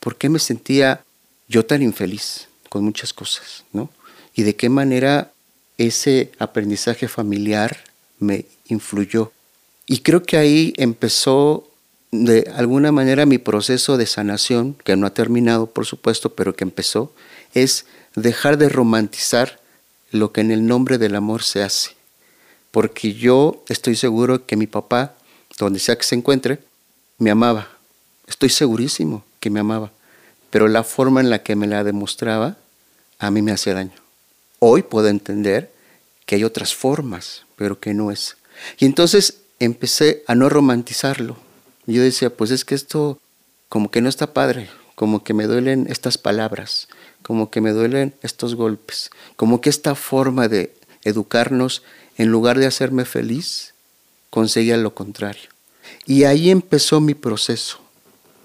por 0.00 0.16
qué 0.16 0.28
me 0.28 0.40
sentía 0.40 1.04
yo 1.46 1.64
tan 1.64 1.80
infeliz 1.80 2.48
con 2.68 2.82
muchas 2.82 3.12
cosas, 3.12 3.62
¿no? 3.72 3.88
Y 4.34 4.42
de 4.42 4.56
qué 4.56 4.68
manera 4.68 5.30
ese 5.78 6.32
aprendizaje 6.40 7.06
familiar 7.06 7.84
me 8.18 8.46
influyó. 8.66 9.30
Y 9.90 10.02
creo 10.02 10.22
que 10.22 10.36
ahí 10.36 10.72
empezó 10.76 11.68
de 12.12 12.48
alguna 12.54 12.92
manera 12.92 13.26
mi 13.26 13.38
proceso 13.38 13.96
de 13.96 14.06
sanación, 14.06 14.76
que 14.84 14.94
no 14.94 15.04
ha 15.04 15.12
terminado 15.12 15.66
por 15.66 15.84
supuesto, 15.84 16.32
pero 16.32 16.54
que 16.54 16.62
empezó, 16.62 17.12
es 17.54 17.86
dejar 18.14 18.56
de 18.56 18.68
romantizar 18.68 19.58
lo 20.12 20.30
que 20.30 20.42
en 20.42 20.52
el 20.52 20.64
nombre 20.64 20.96
del 20.96 21.16
amor 21.16 21.42
se 21.42 21.64
hace. 21.64 21.96
Porque 22.70 23.14
yo 23.14 23.64
estoy 23.68 23.96
seguro 23.96 24.46
que 24.46 24.54
mi 24.54 24.68
papá, 24.68 25.16
donde 25.58 25.80
sea 25.80 25.98
que 25.98 26.04
se 26.04 26.14
encuentre, 26.14 26.60
me 27.18 27.32
amaba. 27.32 27.66
Estoy 28.28 28.50
segurísimo 28.50 29.24
que 29.40 29.50
me 29.50 29.58
amaba. 29.58 29.90
Pero 30.50 30.68
la 30.68 30.84
forma 30.84 31.20
en 31.20 31.30
la 31.30 31.42
que 31.42 31.56
me 31.56 31.66
la 31.66 31.82
demostraba, 31.82 32.58
a 33.18 33.32
mí 33.32 33.42
me 33.42 33.50
hacía 33.50 33.74
daño. 33.74 34.00
Hoy 34.60 34.82
puedo 34.82 35.08
entender 35.08 35.72
que 36.26 36.36
hay 36.36 36.44
otras 36.44 36.76
formas, 36.76 37.42
pero 37.56 37.80
que 37.80 37.92
no 37.92 38.12
es. 38.12 38.36
Y 38.78 38.84
entonces 38.86 39.40
empecé 39.60 40.24
a 40.26 40.34
no 40.34 40.48
romantizarlo 40.48 41.36
yo 41.92 42.02
decía, 42.02 42.30
pues 42.30 42.50
es 42.50 42.64
que 42.64 42.74
esto 42.74 43.18
como 43.68 43.90
que 43.90 44.00
no 44.00 44.08
está 44.08 44.32
padre, 44.32 44.68
como 44.94 45.22
que 45.24 45.34
me 45.34 45.44
duelen 45.44 45.86
estas 45.88 46.18
palabras, 46.18 46.88
como 47.22 47.50
que 47.50 47.60
me 47.60 47.72
duelen 47.72 48.14
estos 48.22 48.54
golpes, 48.54 49.10
como 49.36 49.60
que 49.60 49.70
esta 49.70 49.94
forma 49.94 50.48
de 50.48 50.74
educarnos, 51.04 51.82
en 52.16 52.28
lugar 52.28 52.58
de 52.58 52.66
hacerme 52.66 53.04
feliz, 53.04 53.74
conseguía 54.30 54.76
lo 54.76 54.94
contrario. 54.94 55.50
Y 56.06 56.24
ahí 56.24 56.50
empezó 56.50 57.00
mi 57.00 57.14
proceso. 57.14 57.80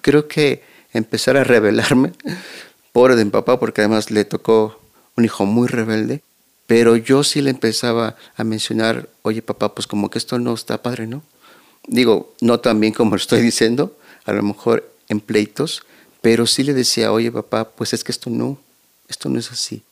Creo 0.02 0.28
que 0.28 0.64
empezar 0.94 1.38
a 1.38 1.44
rebelarme, 1.44 2.14
pobre 2.94 3.16
de 3.16 3.26
mi 3.26 3.32
papá, 3.32 3.60
porque 3.60 3.82
además 3.82 4.12
le 4.12 4.26
tocó 4.26 4.80
un 5.18 5.26
hijo 5.26 5.46
muy 5.46 5.68
rebelde, 5.68 6.22
pero 6.68 6.96
yo 6.96 7.24
sí 7.24 7.42
le 7.42 7.52
empezaba 7.52 8.16
a 8.36 8.44
mencionar, 8.44 9.10
oye 9.22 9.42
papá, 9.42 9.74
pues 9.76 9.88
como 9.88 10.10
que 10.10 10.18
esto 10.18 10.40
no 10.40 10.54
está 10.54 10.82
padre, 10.82 11.08
¿no? 11.08 11.24
digo, 11.88 12.34
no 12.42 12.60
tan 12.60 12.80
bien 12.80 12.94
como 12.94 13.12
lo 13.12 13.18
estoy 13.18 13.42
diciendo, 13.42 13.96
a 14.26 14.34
lo 14.34 14.44
mejor 14.44 14.92
en 15.08 15.20
pleitos, 15.20 15.84
pero 16.22 16.48
sí 16.48 16.64
le 16.64 16.74
decía, 16.74 17.12
oye 17.12 17.32
papá, 17.32 17.70
pues 17.70 17.94
es 17.94 18.04
que 18.04 18.12
esto 18.12 18.30
no, 18.30 18.58
esto 19.08 19.30
no 19.30 19.40
es 19.40 19.52
así. 19.52 19.84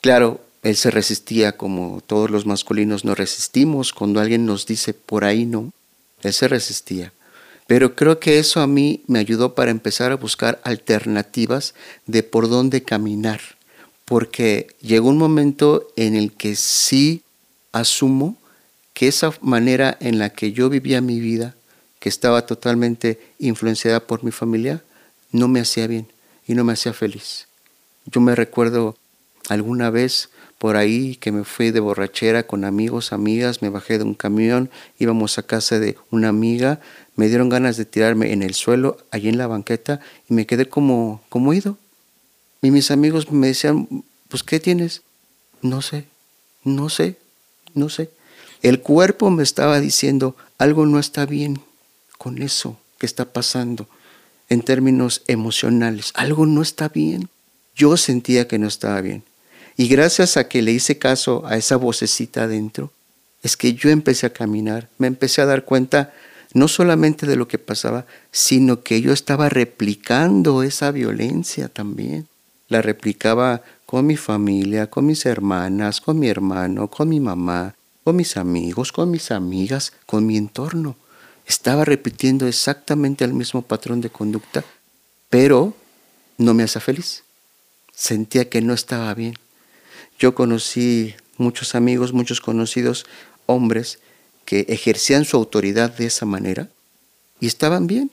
Claro, 0.00 0.40
él 0.62 0.76
se 0.76 0.90
resistía 0.90 1.56
como 1.56 2.02
todos 2.06 2.30
los 2.30 2.46
masculinos 2.46 3.04
nos 3.04 3.18
resistimos 3.18 3.92
cuando 3.92 4.20
alguien 4.20 4.46
nos 4.46 4.66
dice 4.66 4.94
por 4.94 5.24
ahí 5.24 5.46
no, 5.46 5.72
él 6.22 6.32
se 6.32 6.48
resistía. 6.48 7.12
Pero 7.66 7.96
creo 7.96 8.20
que 8.20 8.38
eso 8.38 8.60
a 8.60 8.68
mí 8.68 9.02
me 9.08 9.18
ayudó 9.18 9.56
para 9.56 9.72
empezar 9.72 10.12
a 10.12 10.16
buscar 10.16 10.60
alternativas 10.62 11.74
de 12.06 12.22
por 12.22 12.48
dónde 12.48 12.84
caminar, 12.84 13.40
porque 14.06 14.68
llegó 14.80 15.08
un 15.10 15.18
momento 15.18 15.88
en 15.96 16.16
el 16.16 16.32
que 16.32 16.56
sí 16.56 17.22
asumo 17.72 18.36
que 18.94 19.08
esa 19.08 19.32
manera 19.42 19.98
en 20.00 20.18
la 20.18 20.30
que 20.30 20.52
yo 20.52 20.70
vivía 20.70 21.02
mi 21.02 21.20
vida, 21.20 21.54
que 21.98 22.08
estaba 22.08 22.46
totalmente 22.46 23.20
influenciada 23.38 24.00
por 24.00 24.24
mi 24.24 24.30
familia, 24.30 24.82
no 25.32 25.48
me 25.48 25.60
hacía 25.60 25.86
bien 25.86 26.06
y 26.46 26.54
no 26.54 26.64
me 26.64 26.72
hacía 26.72 26.94
feliz. 26.94 27.48
Yo 28.06 28.20
me 28.20 28.34
recuerdo 28.34 28.96
alguna 29.48 29.90
vez 29.90 30.30
por 30.58 30.76
ahí 30.76 31.16
que 31.16 31.32
me 31.32 31.44
fui 31.44 31.72
de 31.72 31.80
borrachera 31.80 32.46
con 32.46 32.64
amigos, 32.64 33.12
amigas, 33.12 33.60
me 33.60 33.68
bajé 33.68 33.98
de 33.98 34.04
un 34.04 34.14
camión, 34.14 34.70
íbamos 34.98 35.36
a 35.38 35.42
casa 35.42 35.78
de 35.78 35.98
una 36.10 36.28
amiga, 36.28 36.80
me 37.16 37.28
dieron 37.28 37.48
ganas 37.48 37.76
de 37.76 37.84
tirarme 37.84 38.32
en 38.32 38.42
el 38.42 38.54
suelo, 38.54 38.98
allí 39.10 39.28
en 39.28 39.36
la 39.36 39.48
banqueta, 39.48 40.00
y 40.30 40.34
me 40.34 40.46
quedé 40.46 40.68
como, 40.68 41.22
como 41.28 41.52
ido. 41.52 41.76
Y 42.62 42.70
mis 42.70 42.90
amigos 42.90 43.30
me 43.30 43.48
decían, 43.48 44.04
pues 44.28 44.42
¿qué 44.42 44.60
tienes? 44.60 45.02
No 45.62 45.82
sé, 45.82 46.06
no 46.64 46.88
sé, 46.88 47.16
no 47.74 47.88
sé. 47.88 48.10
El 48.62 48.80
cuerpo 48.80 49.30
me 49.30 49.42
estaba 49.42 49.80
diciendo, 49.80 50.36
algo 50.58 50.86
no 50.86 50.98
está 50.98 51.26
bien 51.26 51.60
con 52.18 52.42
eso 52.42 52.78
que 52.98 53.06
está 53.06 53.32
pasando 53.32 53.88
en 54.48 54.62
términos 54.62 55.22
emocionales, 55.26 56.12
algo 56.14 56.46
no 56.46 56.62
está 56.62 56.88
bien. 56.88 57.28
Yo 57.74 57.96
sentía 57.96 58.48
que 58.48 58.58
no 58.58 58.68
estaba 58.68 59.00
bien. 59.00 59.22
Y 59.76 59.88
gracias 59.88 60.36
a 60.36 60.48
que 60.48 60.62
le 60.62 60.72
hice 60.72 60.98
caso 60.98 61.44
a 61.46 61.56
esa 61.56 61.76
vocecita 61.76 62.44
adentro, 62.44 62.92
es 63.42 63.56
que 63.56 63.74
yo 63.74 63.90
empecé 63.90 64.26
a 64.26 64.32
caminar, 64.32 64.88
me 64.98 65.06
empecé 65.06 65.42
a 65.42 65.46
dar 65.46 65.64
cuenta 65.64 66.14
no 66.54 66.68
solamente 66.68 67.26
de 67.26 67.36
lo 67.36 67.48
que 67.48 67.58
pasaba, 67.58 68.06
sino 68.32 68.82
que 68.82 69.02
yo 69.02 69.12
estaba 69.12 69.50
replicando 69.50 70.62
esa 70.62 70.90
violencia 70.90 71.68
también. 71.68 72.26
La 72.68 72.82
replicaba 72.82 73.62
con 73.86 74.06
mi 74.06 74.16
familia, 74.16 74.90
con 74.90 75.06
mis 75.06 75.24
hermanas, 75.26 76.00
con 76.00 76.18
mi 76.18 76.28
hermano, 76.28 76.88
con 76.88 77.08
mi 77.08 77.20
mamá, 77.20 77.74
con 78.02 78.16
mis 78.16 78.36
amigos, 78.36 78.92
con 78.92 79.10
mis 79.10 79.30
amigas, 79.30 79.92
con 80.06 80.26
mi 80.26 80.36
entorno. 80.36 80.96
Estaba 81.46 81.84
repitiendo 81.84 82.48
exactamente 82.48 83.24
el 83.24 83.34
mismo 83.34 83.62
patrón 83.62 84.00
de 84.00 84.10
conducta, 84.10 84.64
pero 85.30 85.74
no 86.38 86.54
me 86.54 86.64
hacía 86.64 86.80
feliz. 86.80 87.22
Sentía 87.94 88.48
que 88.48 88.60
no 88.60 88.74
estaba 88.74 89.14
bien. 89.14 89.38
Yo 90.18 90.34
conocí 90.34 91.14
muchos 91.38 91.74
amigos, 91.74 92.12
muchos 92.12 92.40
conocidos 92.40 93.06
hombres 93.46 94.00
que 94.44 94.66
ejercían 94.68 95.24
su 95.24 95.36
autoridad 95.36 95.94
de 95.96 96.06
esa 96.06 96.26
manera 96.26 96.68
y 97.40 97.46
estaban 97.46 97.86
bien. 97.86 98.10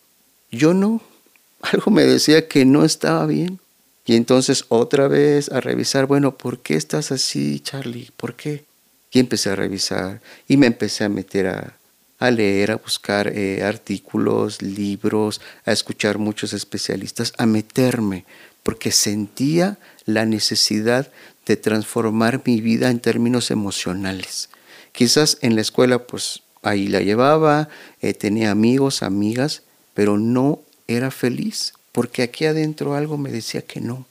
Yo 0.51 0.73
no. 0.73 1.01
Algo 1.61 1.91
me 1.91 2.03
decía 2.03 2.47
que 2.47 2.65
no 2.65 2.83
estaba 2.83 3.25
bien. 3.25 3.59
Y 4.05 4.15
entonces 4.15 4.65
otra 4.69 5.07
vez 5.07 5.49
a 5.51 5.61
revisar, 5.61 6.07
bueno, 6.07 6.37
¿por 6.37 6.59
qué 6.59 6.75
estás 6.75 7.11
así, 7.11 7.59
Charlie? 7.61 8.11
¿Por 8.17 8.35
qué? 8.35 8.65
Y 9.11 9.19
empecé 9.19 9.49
a 9.49 9.55
revisar 9.55 10.21
y 10.47 10.57
me 10.57 10.67
empecé 10.67 11.05
a 11.05 11.09
meter 11.09 11.47
a, 11.47 12.31
leer, 12.31 12.71
a 12.71 12.77
buscar 12.77 13.27
eh, 13.27 13.63
artículos, 13.63 14.61
libros, 14.61 15.41
a 15.65 15.71
escuchar 15.71 16.17
muchos 16.17 16.53
especialistas, 16.53 17.33
a 17.37 17.45
meterme, 17.45 18.25
porque 18.63 18.91
sentía 18.91 19.77
la 20.05 20.25
necesidad 20.25 21.11
de 21.45 21.57
transformar 21.57 22.41
mi 22.45 22.61
vida 22.61 22.89
en 22.89 22.99
términos 22.99 23.51
emocionales. 23.51 24.49
Quizás 24.93 25.37
en 25.41 25.55
la 25.55 25.61
escuela, 25.61 25.99
pues 25.99 26.41
ahí 26.61 26.87
la 26.87 27.01
llevaba, 27.01 27.69
eh, 28.01 28.13
tenía 28.13 28.51
amigos, 28.51 29.03
amigas, 29.03 29.63
pero 29.93 30.17
no 30.17 30.59
era 30.87 31.11
feliz 31.11 31.73
porque 31.93 32.23
aquí 32.23 32.45
adentro 32.45 32.95
algo 32.95 33.17
me 33.17 33.31
decía 33.31 33.61
que 33.61 33.79
no, 33.79 34.05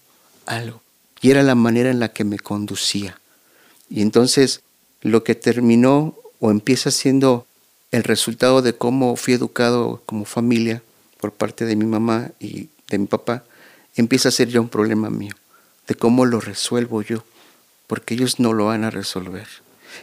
algo. 0.47 0.81
Y 1.21 1.31
era 1.31 1.43
la 1.43 1.55
manera 1.55 1.91
en 1.91 2.01
la 2.01 2.09
que 2.09 2.25
me 2.25 2.39
conducía. 2.39 3.21
Y 3.91 4.01
entonces 4.01 4.63
lo 5.03 5.23
que 5.25 5.35
terminó 5.35 6.17
o 6.41 6.51
empieza 6.51 6.91
siendo 6.91 7.47
el 7.91 8.05
resultado 8.05 8.63
de 8.63 8.75
cómo 8.75 9.17
fui 9.17 9.35
educado 9.35 10.03
como 10.07 10.25
familia 10.25 10.83
por 11.19 11.33
parte 11.33 11.67
de 11.67 11.77
mi 11.77 11.85
mamá 11.85 12.31
y 12.41 12.69
de 12.89 12.99
mi 12.99 13.07
papá, 13.07 13.45
empieza 13.97 14.29
a 14.29 14.33
ser 14.33 14.49
ya 14.49 14.61
un 14.61 14.69
problema 14.69 15.11
mío, 15.11 15.35
de 15.87 15.95
cómo 15.95 16.25
lo 16.25 16.41
resuelvo 16.41 17.03
yo, 17.03 17.25
porque 17.87 18.15
ellos 18.15 18.41
no 18.41 18.53
lo 18.53 18.67
van 18.67 18.85
a 18.85 18.91
resolver. 18.91 19.47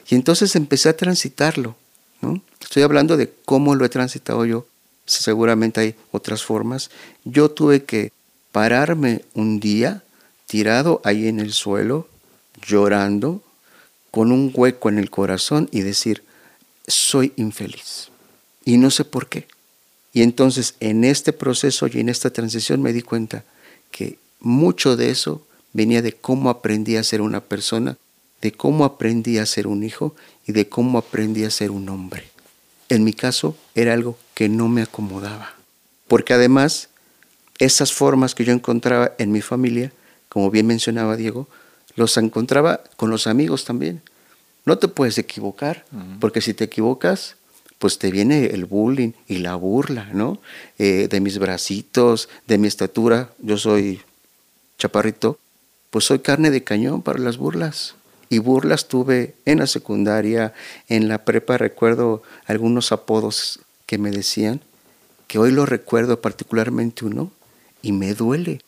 Y 0.09 0.15
entonces 0.15 0.55
empecé 0.55 0.89
a 0.89 0.97
transitarlo. 0.97 1.75
¿no? 2.21 2.41
Estoy 2.61 2.83
hablando 2.83 3.17
de 3.17 3.33
cómo 3.45 3.75
lo 3.75 3.85
he 3.85 3.89
transitado 3.89 4.45
yo 4.45 4.67
seguramente 5.17 5.81
hay 5.81 5.95
otras 6.11 6.43
formas. 6.43 6.89
Yo 7.25 7.49
tuve 7.49 7.83
que 7.83 8.11
pararme 8.51 9.23
un 9.33 9.59
día 9.59 10.03
tirado 10.47 11.01
ahí 11.03 11.27
en 11.27 11.39
el 11.39 11.53
suelo, 11.53 12.07
llorando, 12.65 13.43
con 14.11 14.31
un 14.31 14.51
hueco 14.53 14.89
en 14.89 14.97
el 14.97 15.09
corazón 15.09 15.69
y 15.71 15.81
decir, 15.81 16.23
soy 16.87 17.33
infeliz. 17.35 18.09
Y 18.65 18.77
no 18.77 18.89
sé 18.91 19.05
por 19.05 19.27
qué. 19.29 19.47
Y 20.13 20.23
entonces 20.23 20.75
en 20.79 21.03
este 21.03 21.33
proceso 21.33 21.87
y 21.87 21.99
en 21.99 22.09
esta 22.09 22.31
transición 22.31 22.81
me 22.81 22.93
di 22.93 23.01
cuenta 23.01 23.43
que 23.91 24.17
mucho 24.39 24.95
de 24.95 25.11
eso 25.11 25.45
venía 25.73 26.01
de 26.01 26.13
cómo 26.13 26.49
aprendí 26.49 26.95
a 26.95 27.03
ser 27.03 27.21
una 27.21 27.41
persona, 27.41 27.97
de 28.41 28.51
cómo 28.51 28.85
aprendí 28.85 29.37
a 29.37 29.45
ser 29.45 29.67
un 29.67 29.83
hijo 29.83 30.15
y 30.47 30.51
de 30.51 30.67
cómo 30.67 30.97
aprendí 30.97 31.43
a 31.43 31.51
ser 31.51 31.71
un 31.71 31.89
hombre. 31.89 32.29
En 32.89 33.03
mi 33.03 33.13
caso 33.13 33.55
era 33.75 33.93
algo 33.93 34.17
que 34.39 34.47
no 34.47 34.69
me 34.69 34.81
acomodaba, 34.81 35.51
porque 36.07 36.33
además 36.33 36.87
esas 37.57 37.91
formas 37.91 38.35
que 38.35 38.45
yo 38.45 38.53
encontraba 38.53 39.11
en 39.17 39.33
mi 39.33 39.41
familia, 39.41 39.91
como 40.29 40.49
bien 40.49 40.65
mencionaba 40.65 41.17
Diego, 41.17 41.49
los 41.97 42.15
encontraba 42.15 42.79
con 42.95 43.09
los 43.09 43.27
amigos 43.27 43.65
también. 43.65 44.01
No 44.63 44.77
te 44.77 44.87
puedes 44.87 45.17
equivocar, 45.17 45.83
porque 46.21 46.39
si 46.39 46.53
te 46.53 46.63
equivocas, 46.63 47.35
pues 47.79 47.99
te 47.99 48.11
viene 48.11 48.45
el 48.45 48.63
bullying 48.63 49.11
y 49.27 49.39
la 49.39 49.55
burla, 49.55 50.05
¿no? 50.13 50.39
Eh, 50.77 51.09
de 51.09 51.19
mis 51.19 51.37
bracitos, 51.37 52.29
de 52.47 52.57
mi 52.57 52.69
estatura, 52.69 53.31
yo 53.39 53.57
soy 53.57 53.99
chaparrito, 54.77 55.37
pues 55.89 56.05
soy 56.05 56.19
carne 56.19 56.49
de 56.49 56.63
cañón 56.63 57.01
para 57.01 57.19
las 57.19 57.35
burlas 57.35 57.95
y 58.29 58.37
burlas 58.37 58.87
tuve 58.87 59.35
en 59.43 59.59
la 59.59 59.67
secundaria, 59.67 60.53
en 60.87 61.09
la 61.09 61.25
prepa 61.25 61.57
recuerdo 61.57 62.23
algunos 62.45 62.93
apodos 62.93 63.59
que 63.89 63.97
me 63.97 64.11
decían, 64.11 64.61
que 65.25 65.39
hoy 65.39 65.51
lo 65.51 65.65
recuerdo 65.65 66.21
particularmente 66.21 67.05
uno 67.05 67.31
y 67.81 67.91
me 67.91 68.13
duele, 68.13 68.61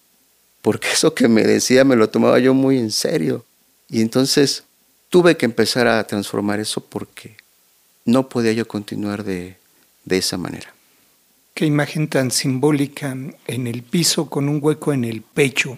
porque 0.63 0.87
eso 0.93 1.13
que 1.13 1.27
me 1.27 1.43
decía 1.43 1.83
me 1.83 1.95
lo 1.95 2.09
tomaba 2.09 2.39
yo 2.39 2.55
muy 2.55 2.79
en 2.79 2.89
serio. 2.89 3.45
Y 3.87 4.01
entonces 4.01 4.63
tuve 5.09 5.37
que 5.37 5.45
empezar 5.45 5.87
a 5.87 6.03
transformar 6.07 6.59
eso 6.59 6.83
porque 6.83 7.37
no 8.03 8.29
podía 8.29 8.51
yo 8.53 8.67
continuar 8.67 9.23
de, 9.23 9.57
de 10.05 10.17
esa 10.17 10.37
manera. 10.37 10.73
Qué 11.53 11.67
imagen 11.67 12.07
tan 12.07 12.31
simbólica 12.31 13.11
en 13.11 13.67
el 13.67 13.83
piso 13.83 14.27
con 14.27 14.49
un 14.49 14.57
hueco 14.59 14.91
en 14.91 15.03
el 15.03 15.21
pecho 15.21 15.77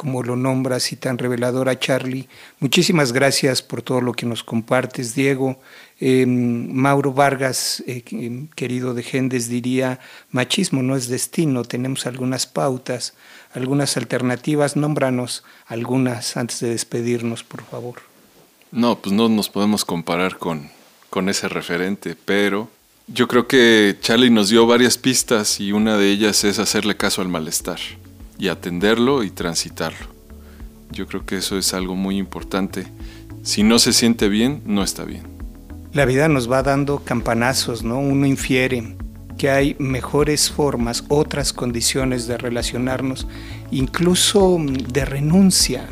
como 0.00 0.22
lo 0.22 0.34
nombras 0.34 0.92
y 0.92 0.96
tan 0.96 1.18
reveladora, 1.18 1.78
Charlie. 1.78 2.26
Muchísimas 2.58 3.12
gracias 3.12 3.60
por 3.60 3.82
todo 3.82 4.00
lo 4.00 4.14
que 4.14 4.24
nos 4.24 4.42
compartes, 4.42 5.14
Diego. 5.14 5.60
Em, 6.00 6.72
Mauro 6.72 7.12
Vargas, 7.12 7.84
eh, 7.86 8.02
em, 8.12 8.48
querido 8.54 8.94
de 8.94 9.02
Gendes, 9.02 9.50
diría, 9.50 10.00
machismo 10.30 10.82
no 10.82 10.96
es 10.96 11.08
destino, 11.08 11.64
tenemos 11.64 12.06
algunas 12.06 12.46
pautas, 12.46 13.12
algunas 13.52 13.98
alternativas, 13.98 14.74
nómbranos 14.74 15.44
algunas 15.66 16.34
antes 16.38 16.60
de 16.60 16.70
despedirnos, 16.70 17.44
por 17.44 17.62
favor. 17.62 17.96
No, 18.72 18.96
pues 18.96 19.12
no 19.14 19.28
nos 19.28 19.50
podemos 19.50 19.84
comparar 19.84 20.38
con, 20.38 20.70
con 21.10 21.28
ese 21.28 21.46
referente, 21.46 22.16
pero 22.24 22.70
yo 23.06 23.28
creo 23.28 23.46
que 23.46 23.98
Charlie 24.00 24.30
nos 24.30 24.48
dio 24.48 24.66
varias 24.66 24.96
pistas 24.96 25.60
y 25.60 25.72
una 25.72 25.98
de 25.98 26.10
ellas 26.10 26.42
es 26.44 26.58
hacerle 26.58 26.96
caso 26.96 27.20
al 27.20 27.28
malestar 27.28 27.78
y 28.40 28.48
atenderlo 28.48 29.22
y 29.22 29.30
transitarlo. 29.30 30.08
Yo 30.90 31.06
creo 31.06 31.24
que 31.24 31.36
eso 31.36 31.58
es 31.58 31.74
algo 31.74 31.94
muy 31.94 32.16
importante. 32.16 32.86
Si 33.42 33.62
no 33.62 33.78
se 33.78 33.92
siente 33.92 34.28
bien, 34.28 34.62
no 34.64 34.82
está 34.82 35.04
bien. 35.04 35.22
La 35.92 36.06
vida 36.06 36.28
nos 36.28 36.50
va 36.50 36.62
dando 36.62 37.00
campanazos, 37.04 37.84
¿no? 37.84 37.98
Uno 37.98 38.26
infiere 38.26 38.96
que 39.36 39.50
hay 39.50 39.76
mejores 39.78 40.50
formas, 40.50 41.04
otras 41.08 41.52
condiciones 41.52 42.26
de 42.26 42.38
relacionarnos, 42.38 43.26
incluso 43.70 44.58
de 44.58 45.04
renuncia. 45.04 45.86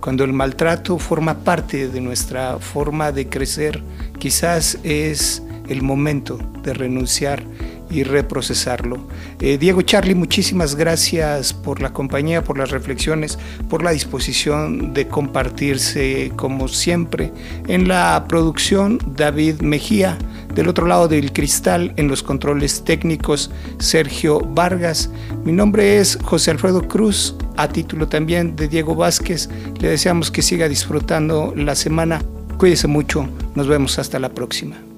Cuando 0.00 0.24
el 0.24 0.32
maltrato 0.32 0.98
forma 0.98 1.44
parte 1.44 1.88
de 1.88 2.00
nuestra 2.00 2.58
forma 2.58 3.12
de 3.12 3.28
crecer, 3.28 3.82
quizás 4.18 4.78
es 4.82 5.42
el 5.68 5.82
momento 5.82 6.38
de 6.62 6.72
renunciar 6.72 7.44
y 7.90 8.04
reprocesarlo. 8.04 8.98
Eh, 9.40 9.58
Diego 9.58 9.82
Charlie, 9.82 10.14
muchísimas 10.14 10.76
gracias 10.76 11.52
por 11.52 11.80
la 11.80 11.92
compañía, 11.92 12.44
por 12.44 12.58
las 12.58 12.70
reflexiones, 12.70 13.38
por 13.68 13.82
la 13.82 13.90
disposición 13.90 14.94
de 14.94 15.08
compartirse 15.08 16.32
como 16.36 16.68
siempre. 16.68 17.32
En 17.66 17.88
la 17.88 18.24
producción, 18.28 18.98
David 19.16 19.60
Mejía, 19.60 20.16
del 20.54 20.68
otro 20.68 20.86
lado 20.86 21.08
del 21.08 21.32
cristal, 21.32 21.92
en 21.96 22.08
los 22.08 22.22
controles 22.22 22.84
técnicos, 22.84 23.50
Sergio 23.78 24.40
Vargas. 24.40 25.10
Mi 25.44 25.52
nombre 25.52 25.98
es 25.98 26.18
José 26.22 26.50
Alfredo 26.50 26.86
Cruz, 26.88 27.36
a 27.56 27.68
título 27.68 28.08
también 28.08 28.56
de 28.56 28.68
Diego 28.68 28.94
Vázquez. 28.94 29.48
Le 29.80 29.88
deseamos 29.88 30.30
que 30.30 30.42
siga 30.42 30.68
disfrutando 30.68 31.52
la 31.56 31.74
semana. 31.74 32.22
Cuídese 32.58 32.88
mucho, 32.88 33.28
nos 33.54 33.68
vemos 33.68 33.98
hasta 33.98 34.18
la 34.18 34.28
próxima 34.30 34.89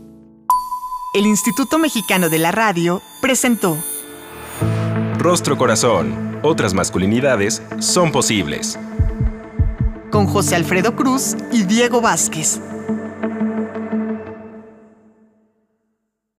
el 1.13 1.27
Instituto 1.27 1.79
Mexicano 1.79 2.31
de 2.31 2.39
la 2.39 2.53
Radio 2.53 3.03
presentó 3.21 3.77
Rostro 5.19 5.59
Corazón. 5.59 6.41
Otras 6.43 6.73
masculinidades 6.75 7.63
son 7.81 8.11
posibles. 8.11 8.79
Con 10.11 10.27
José 10.27 10.57
Alfredo 10.57 10.97
Cruz 10.97 11.37
y 11.53 11.65
Diego 11.65 12.01
Vázquez. 12.01 12.61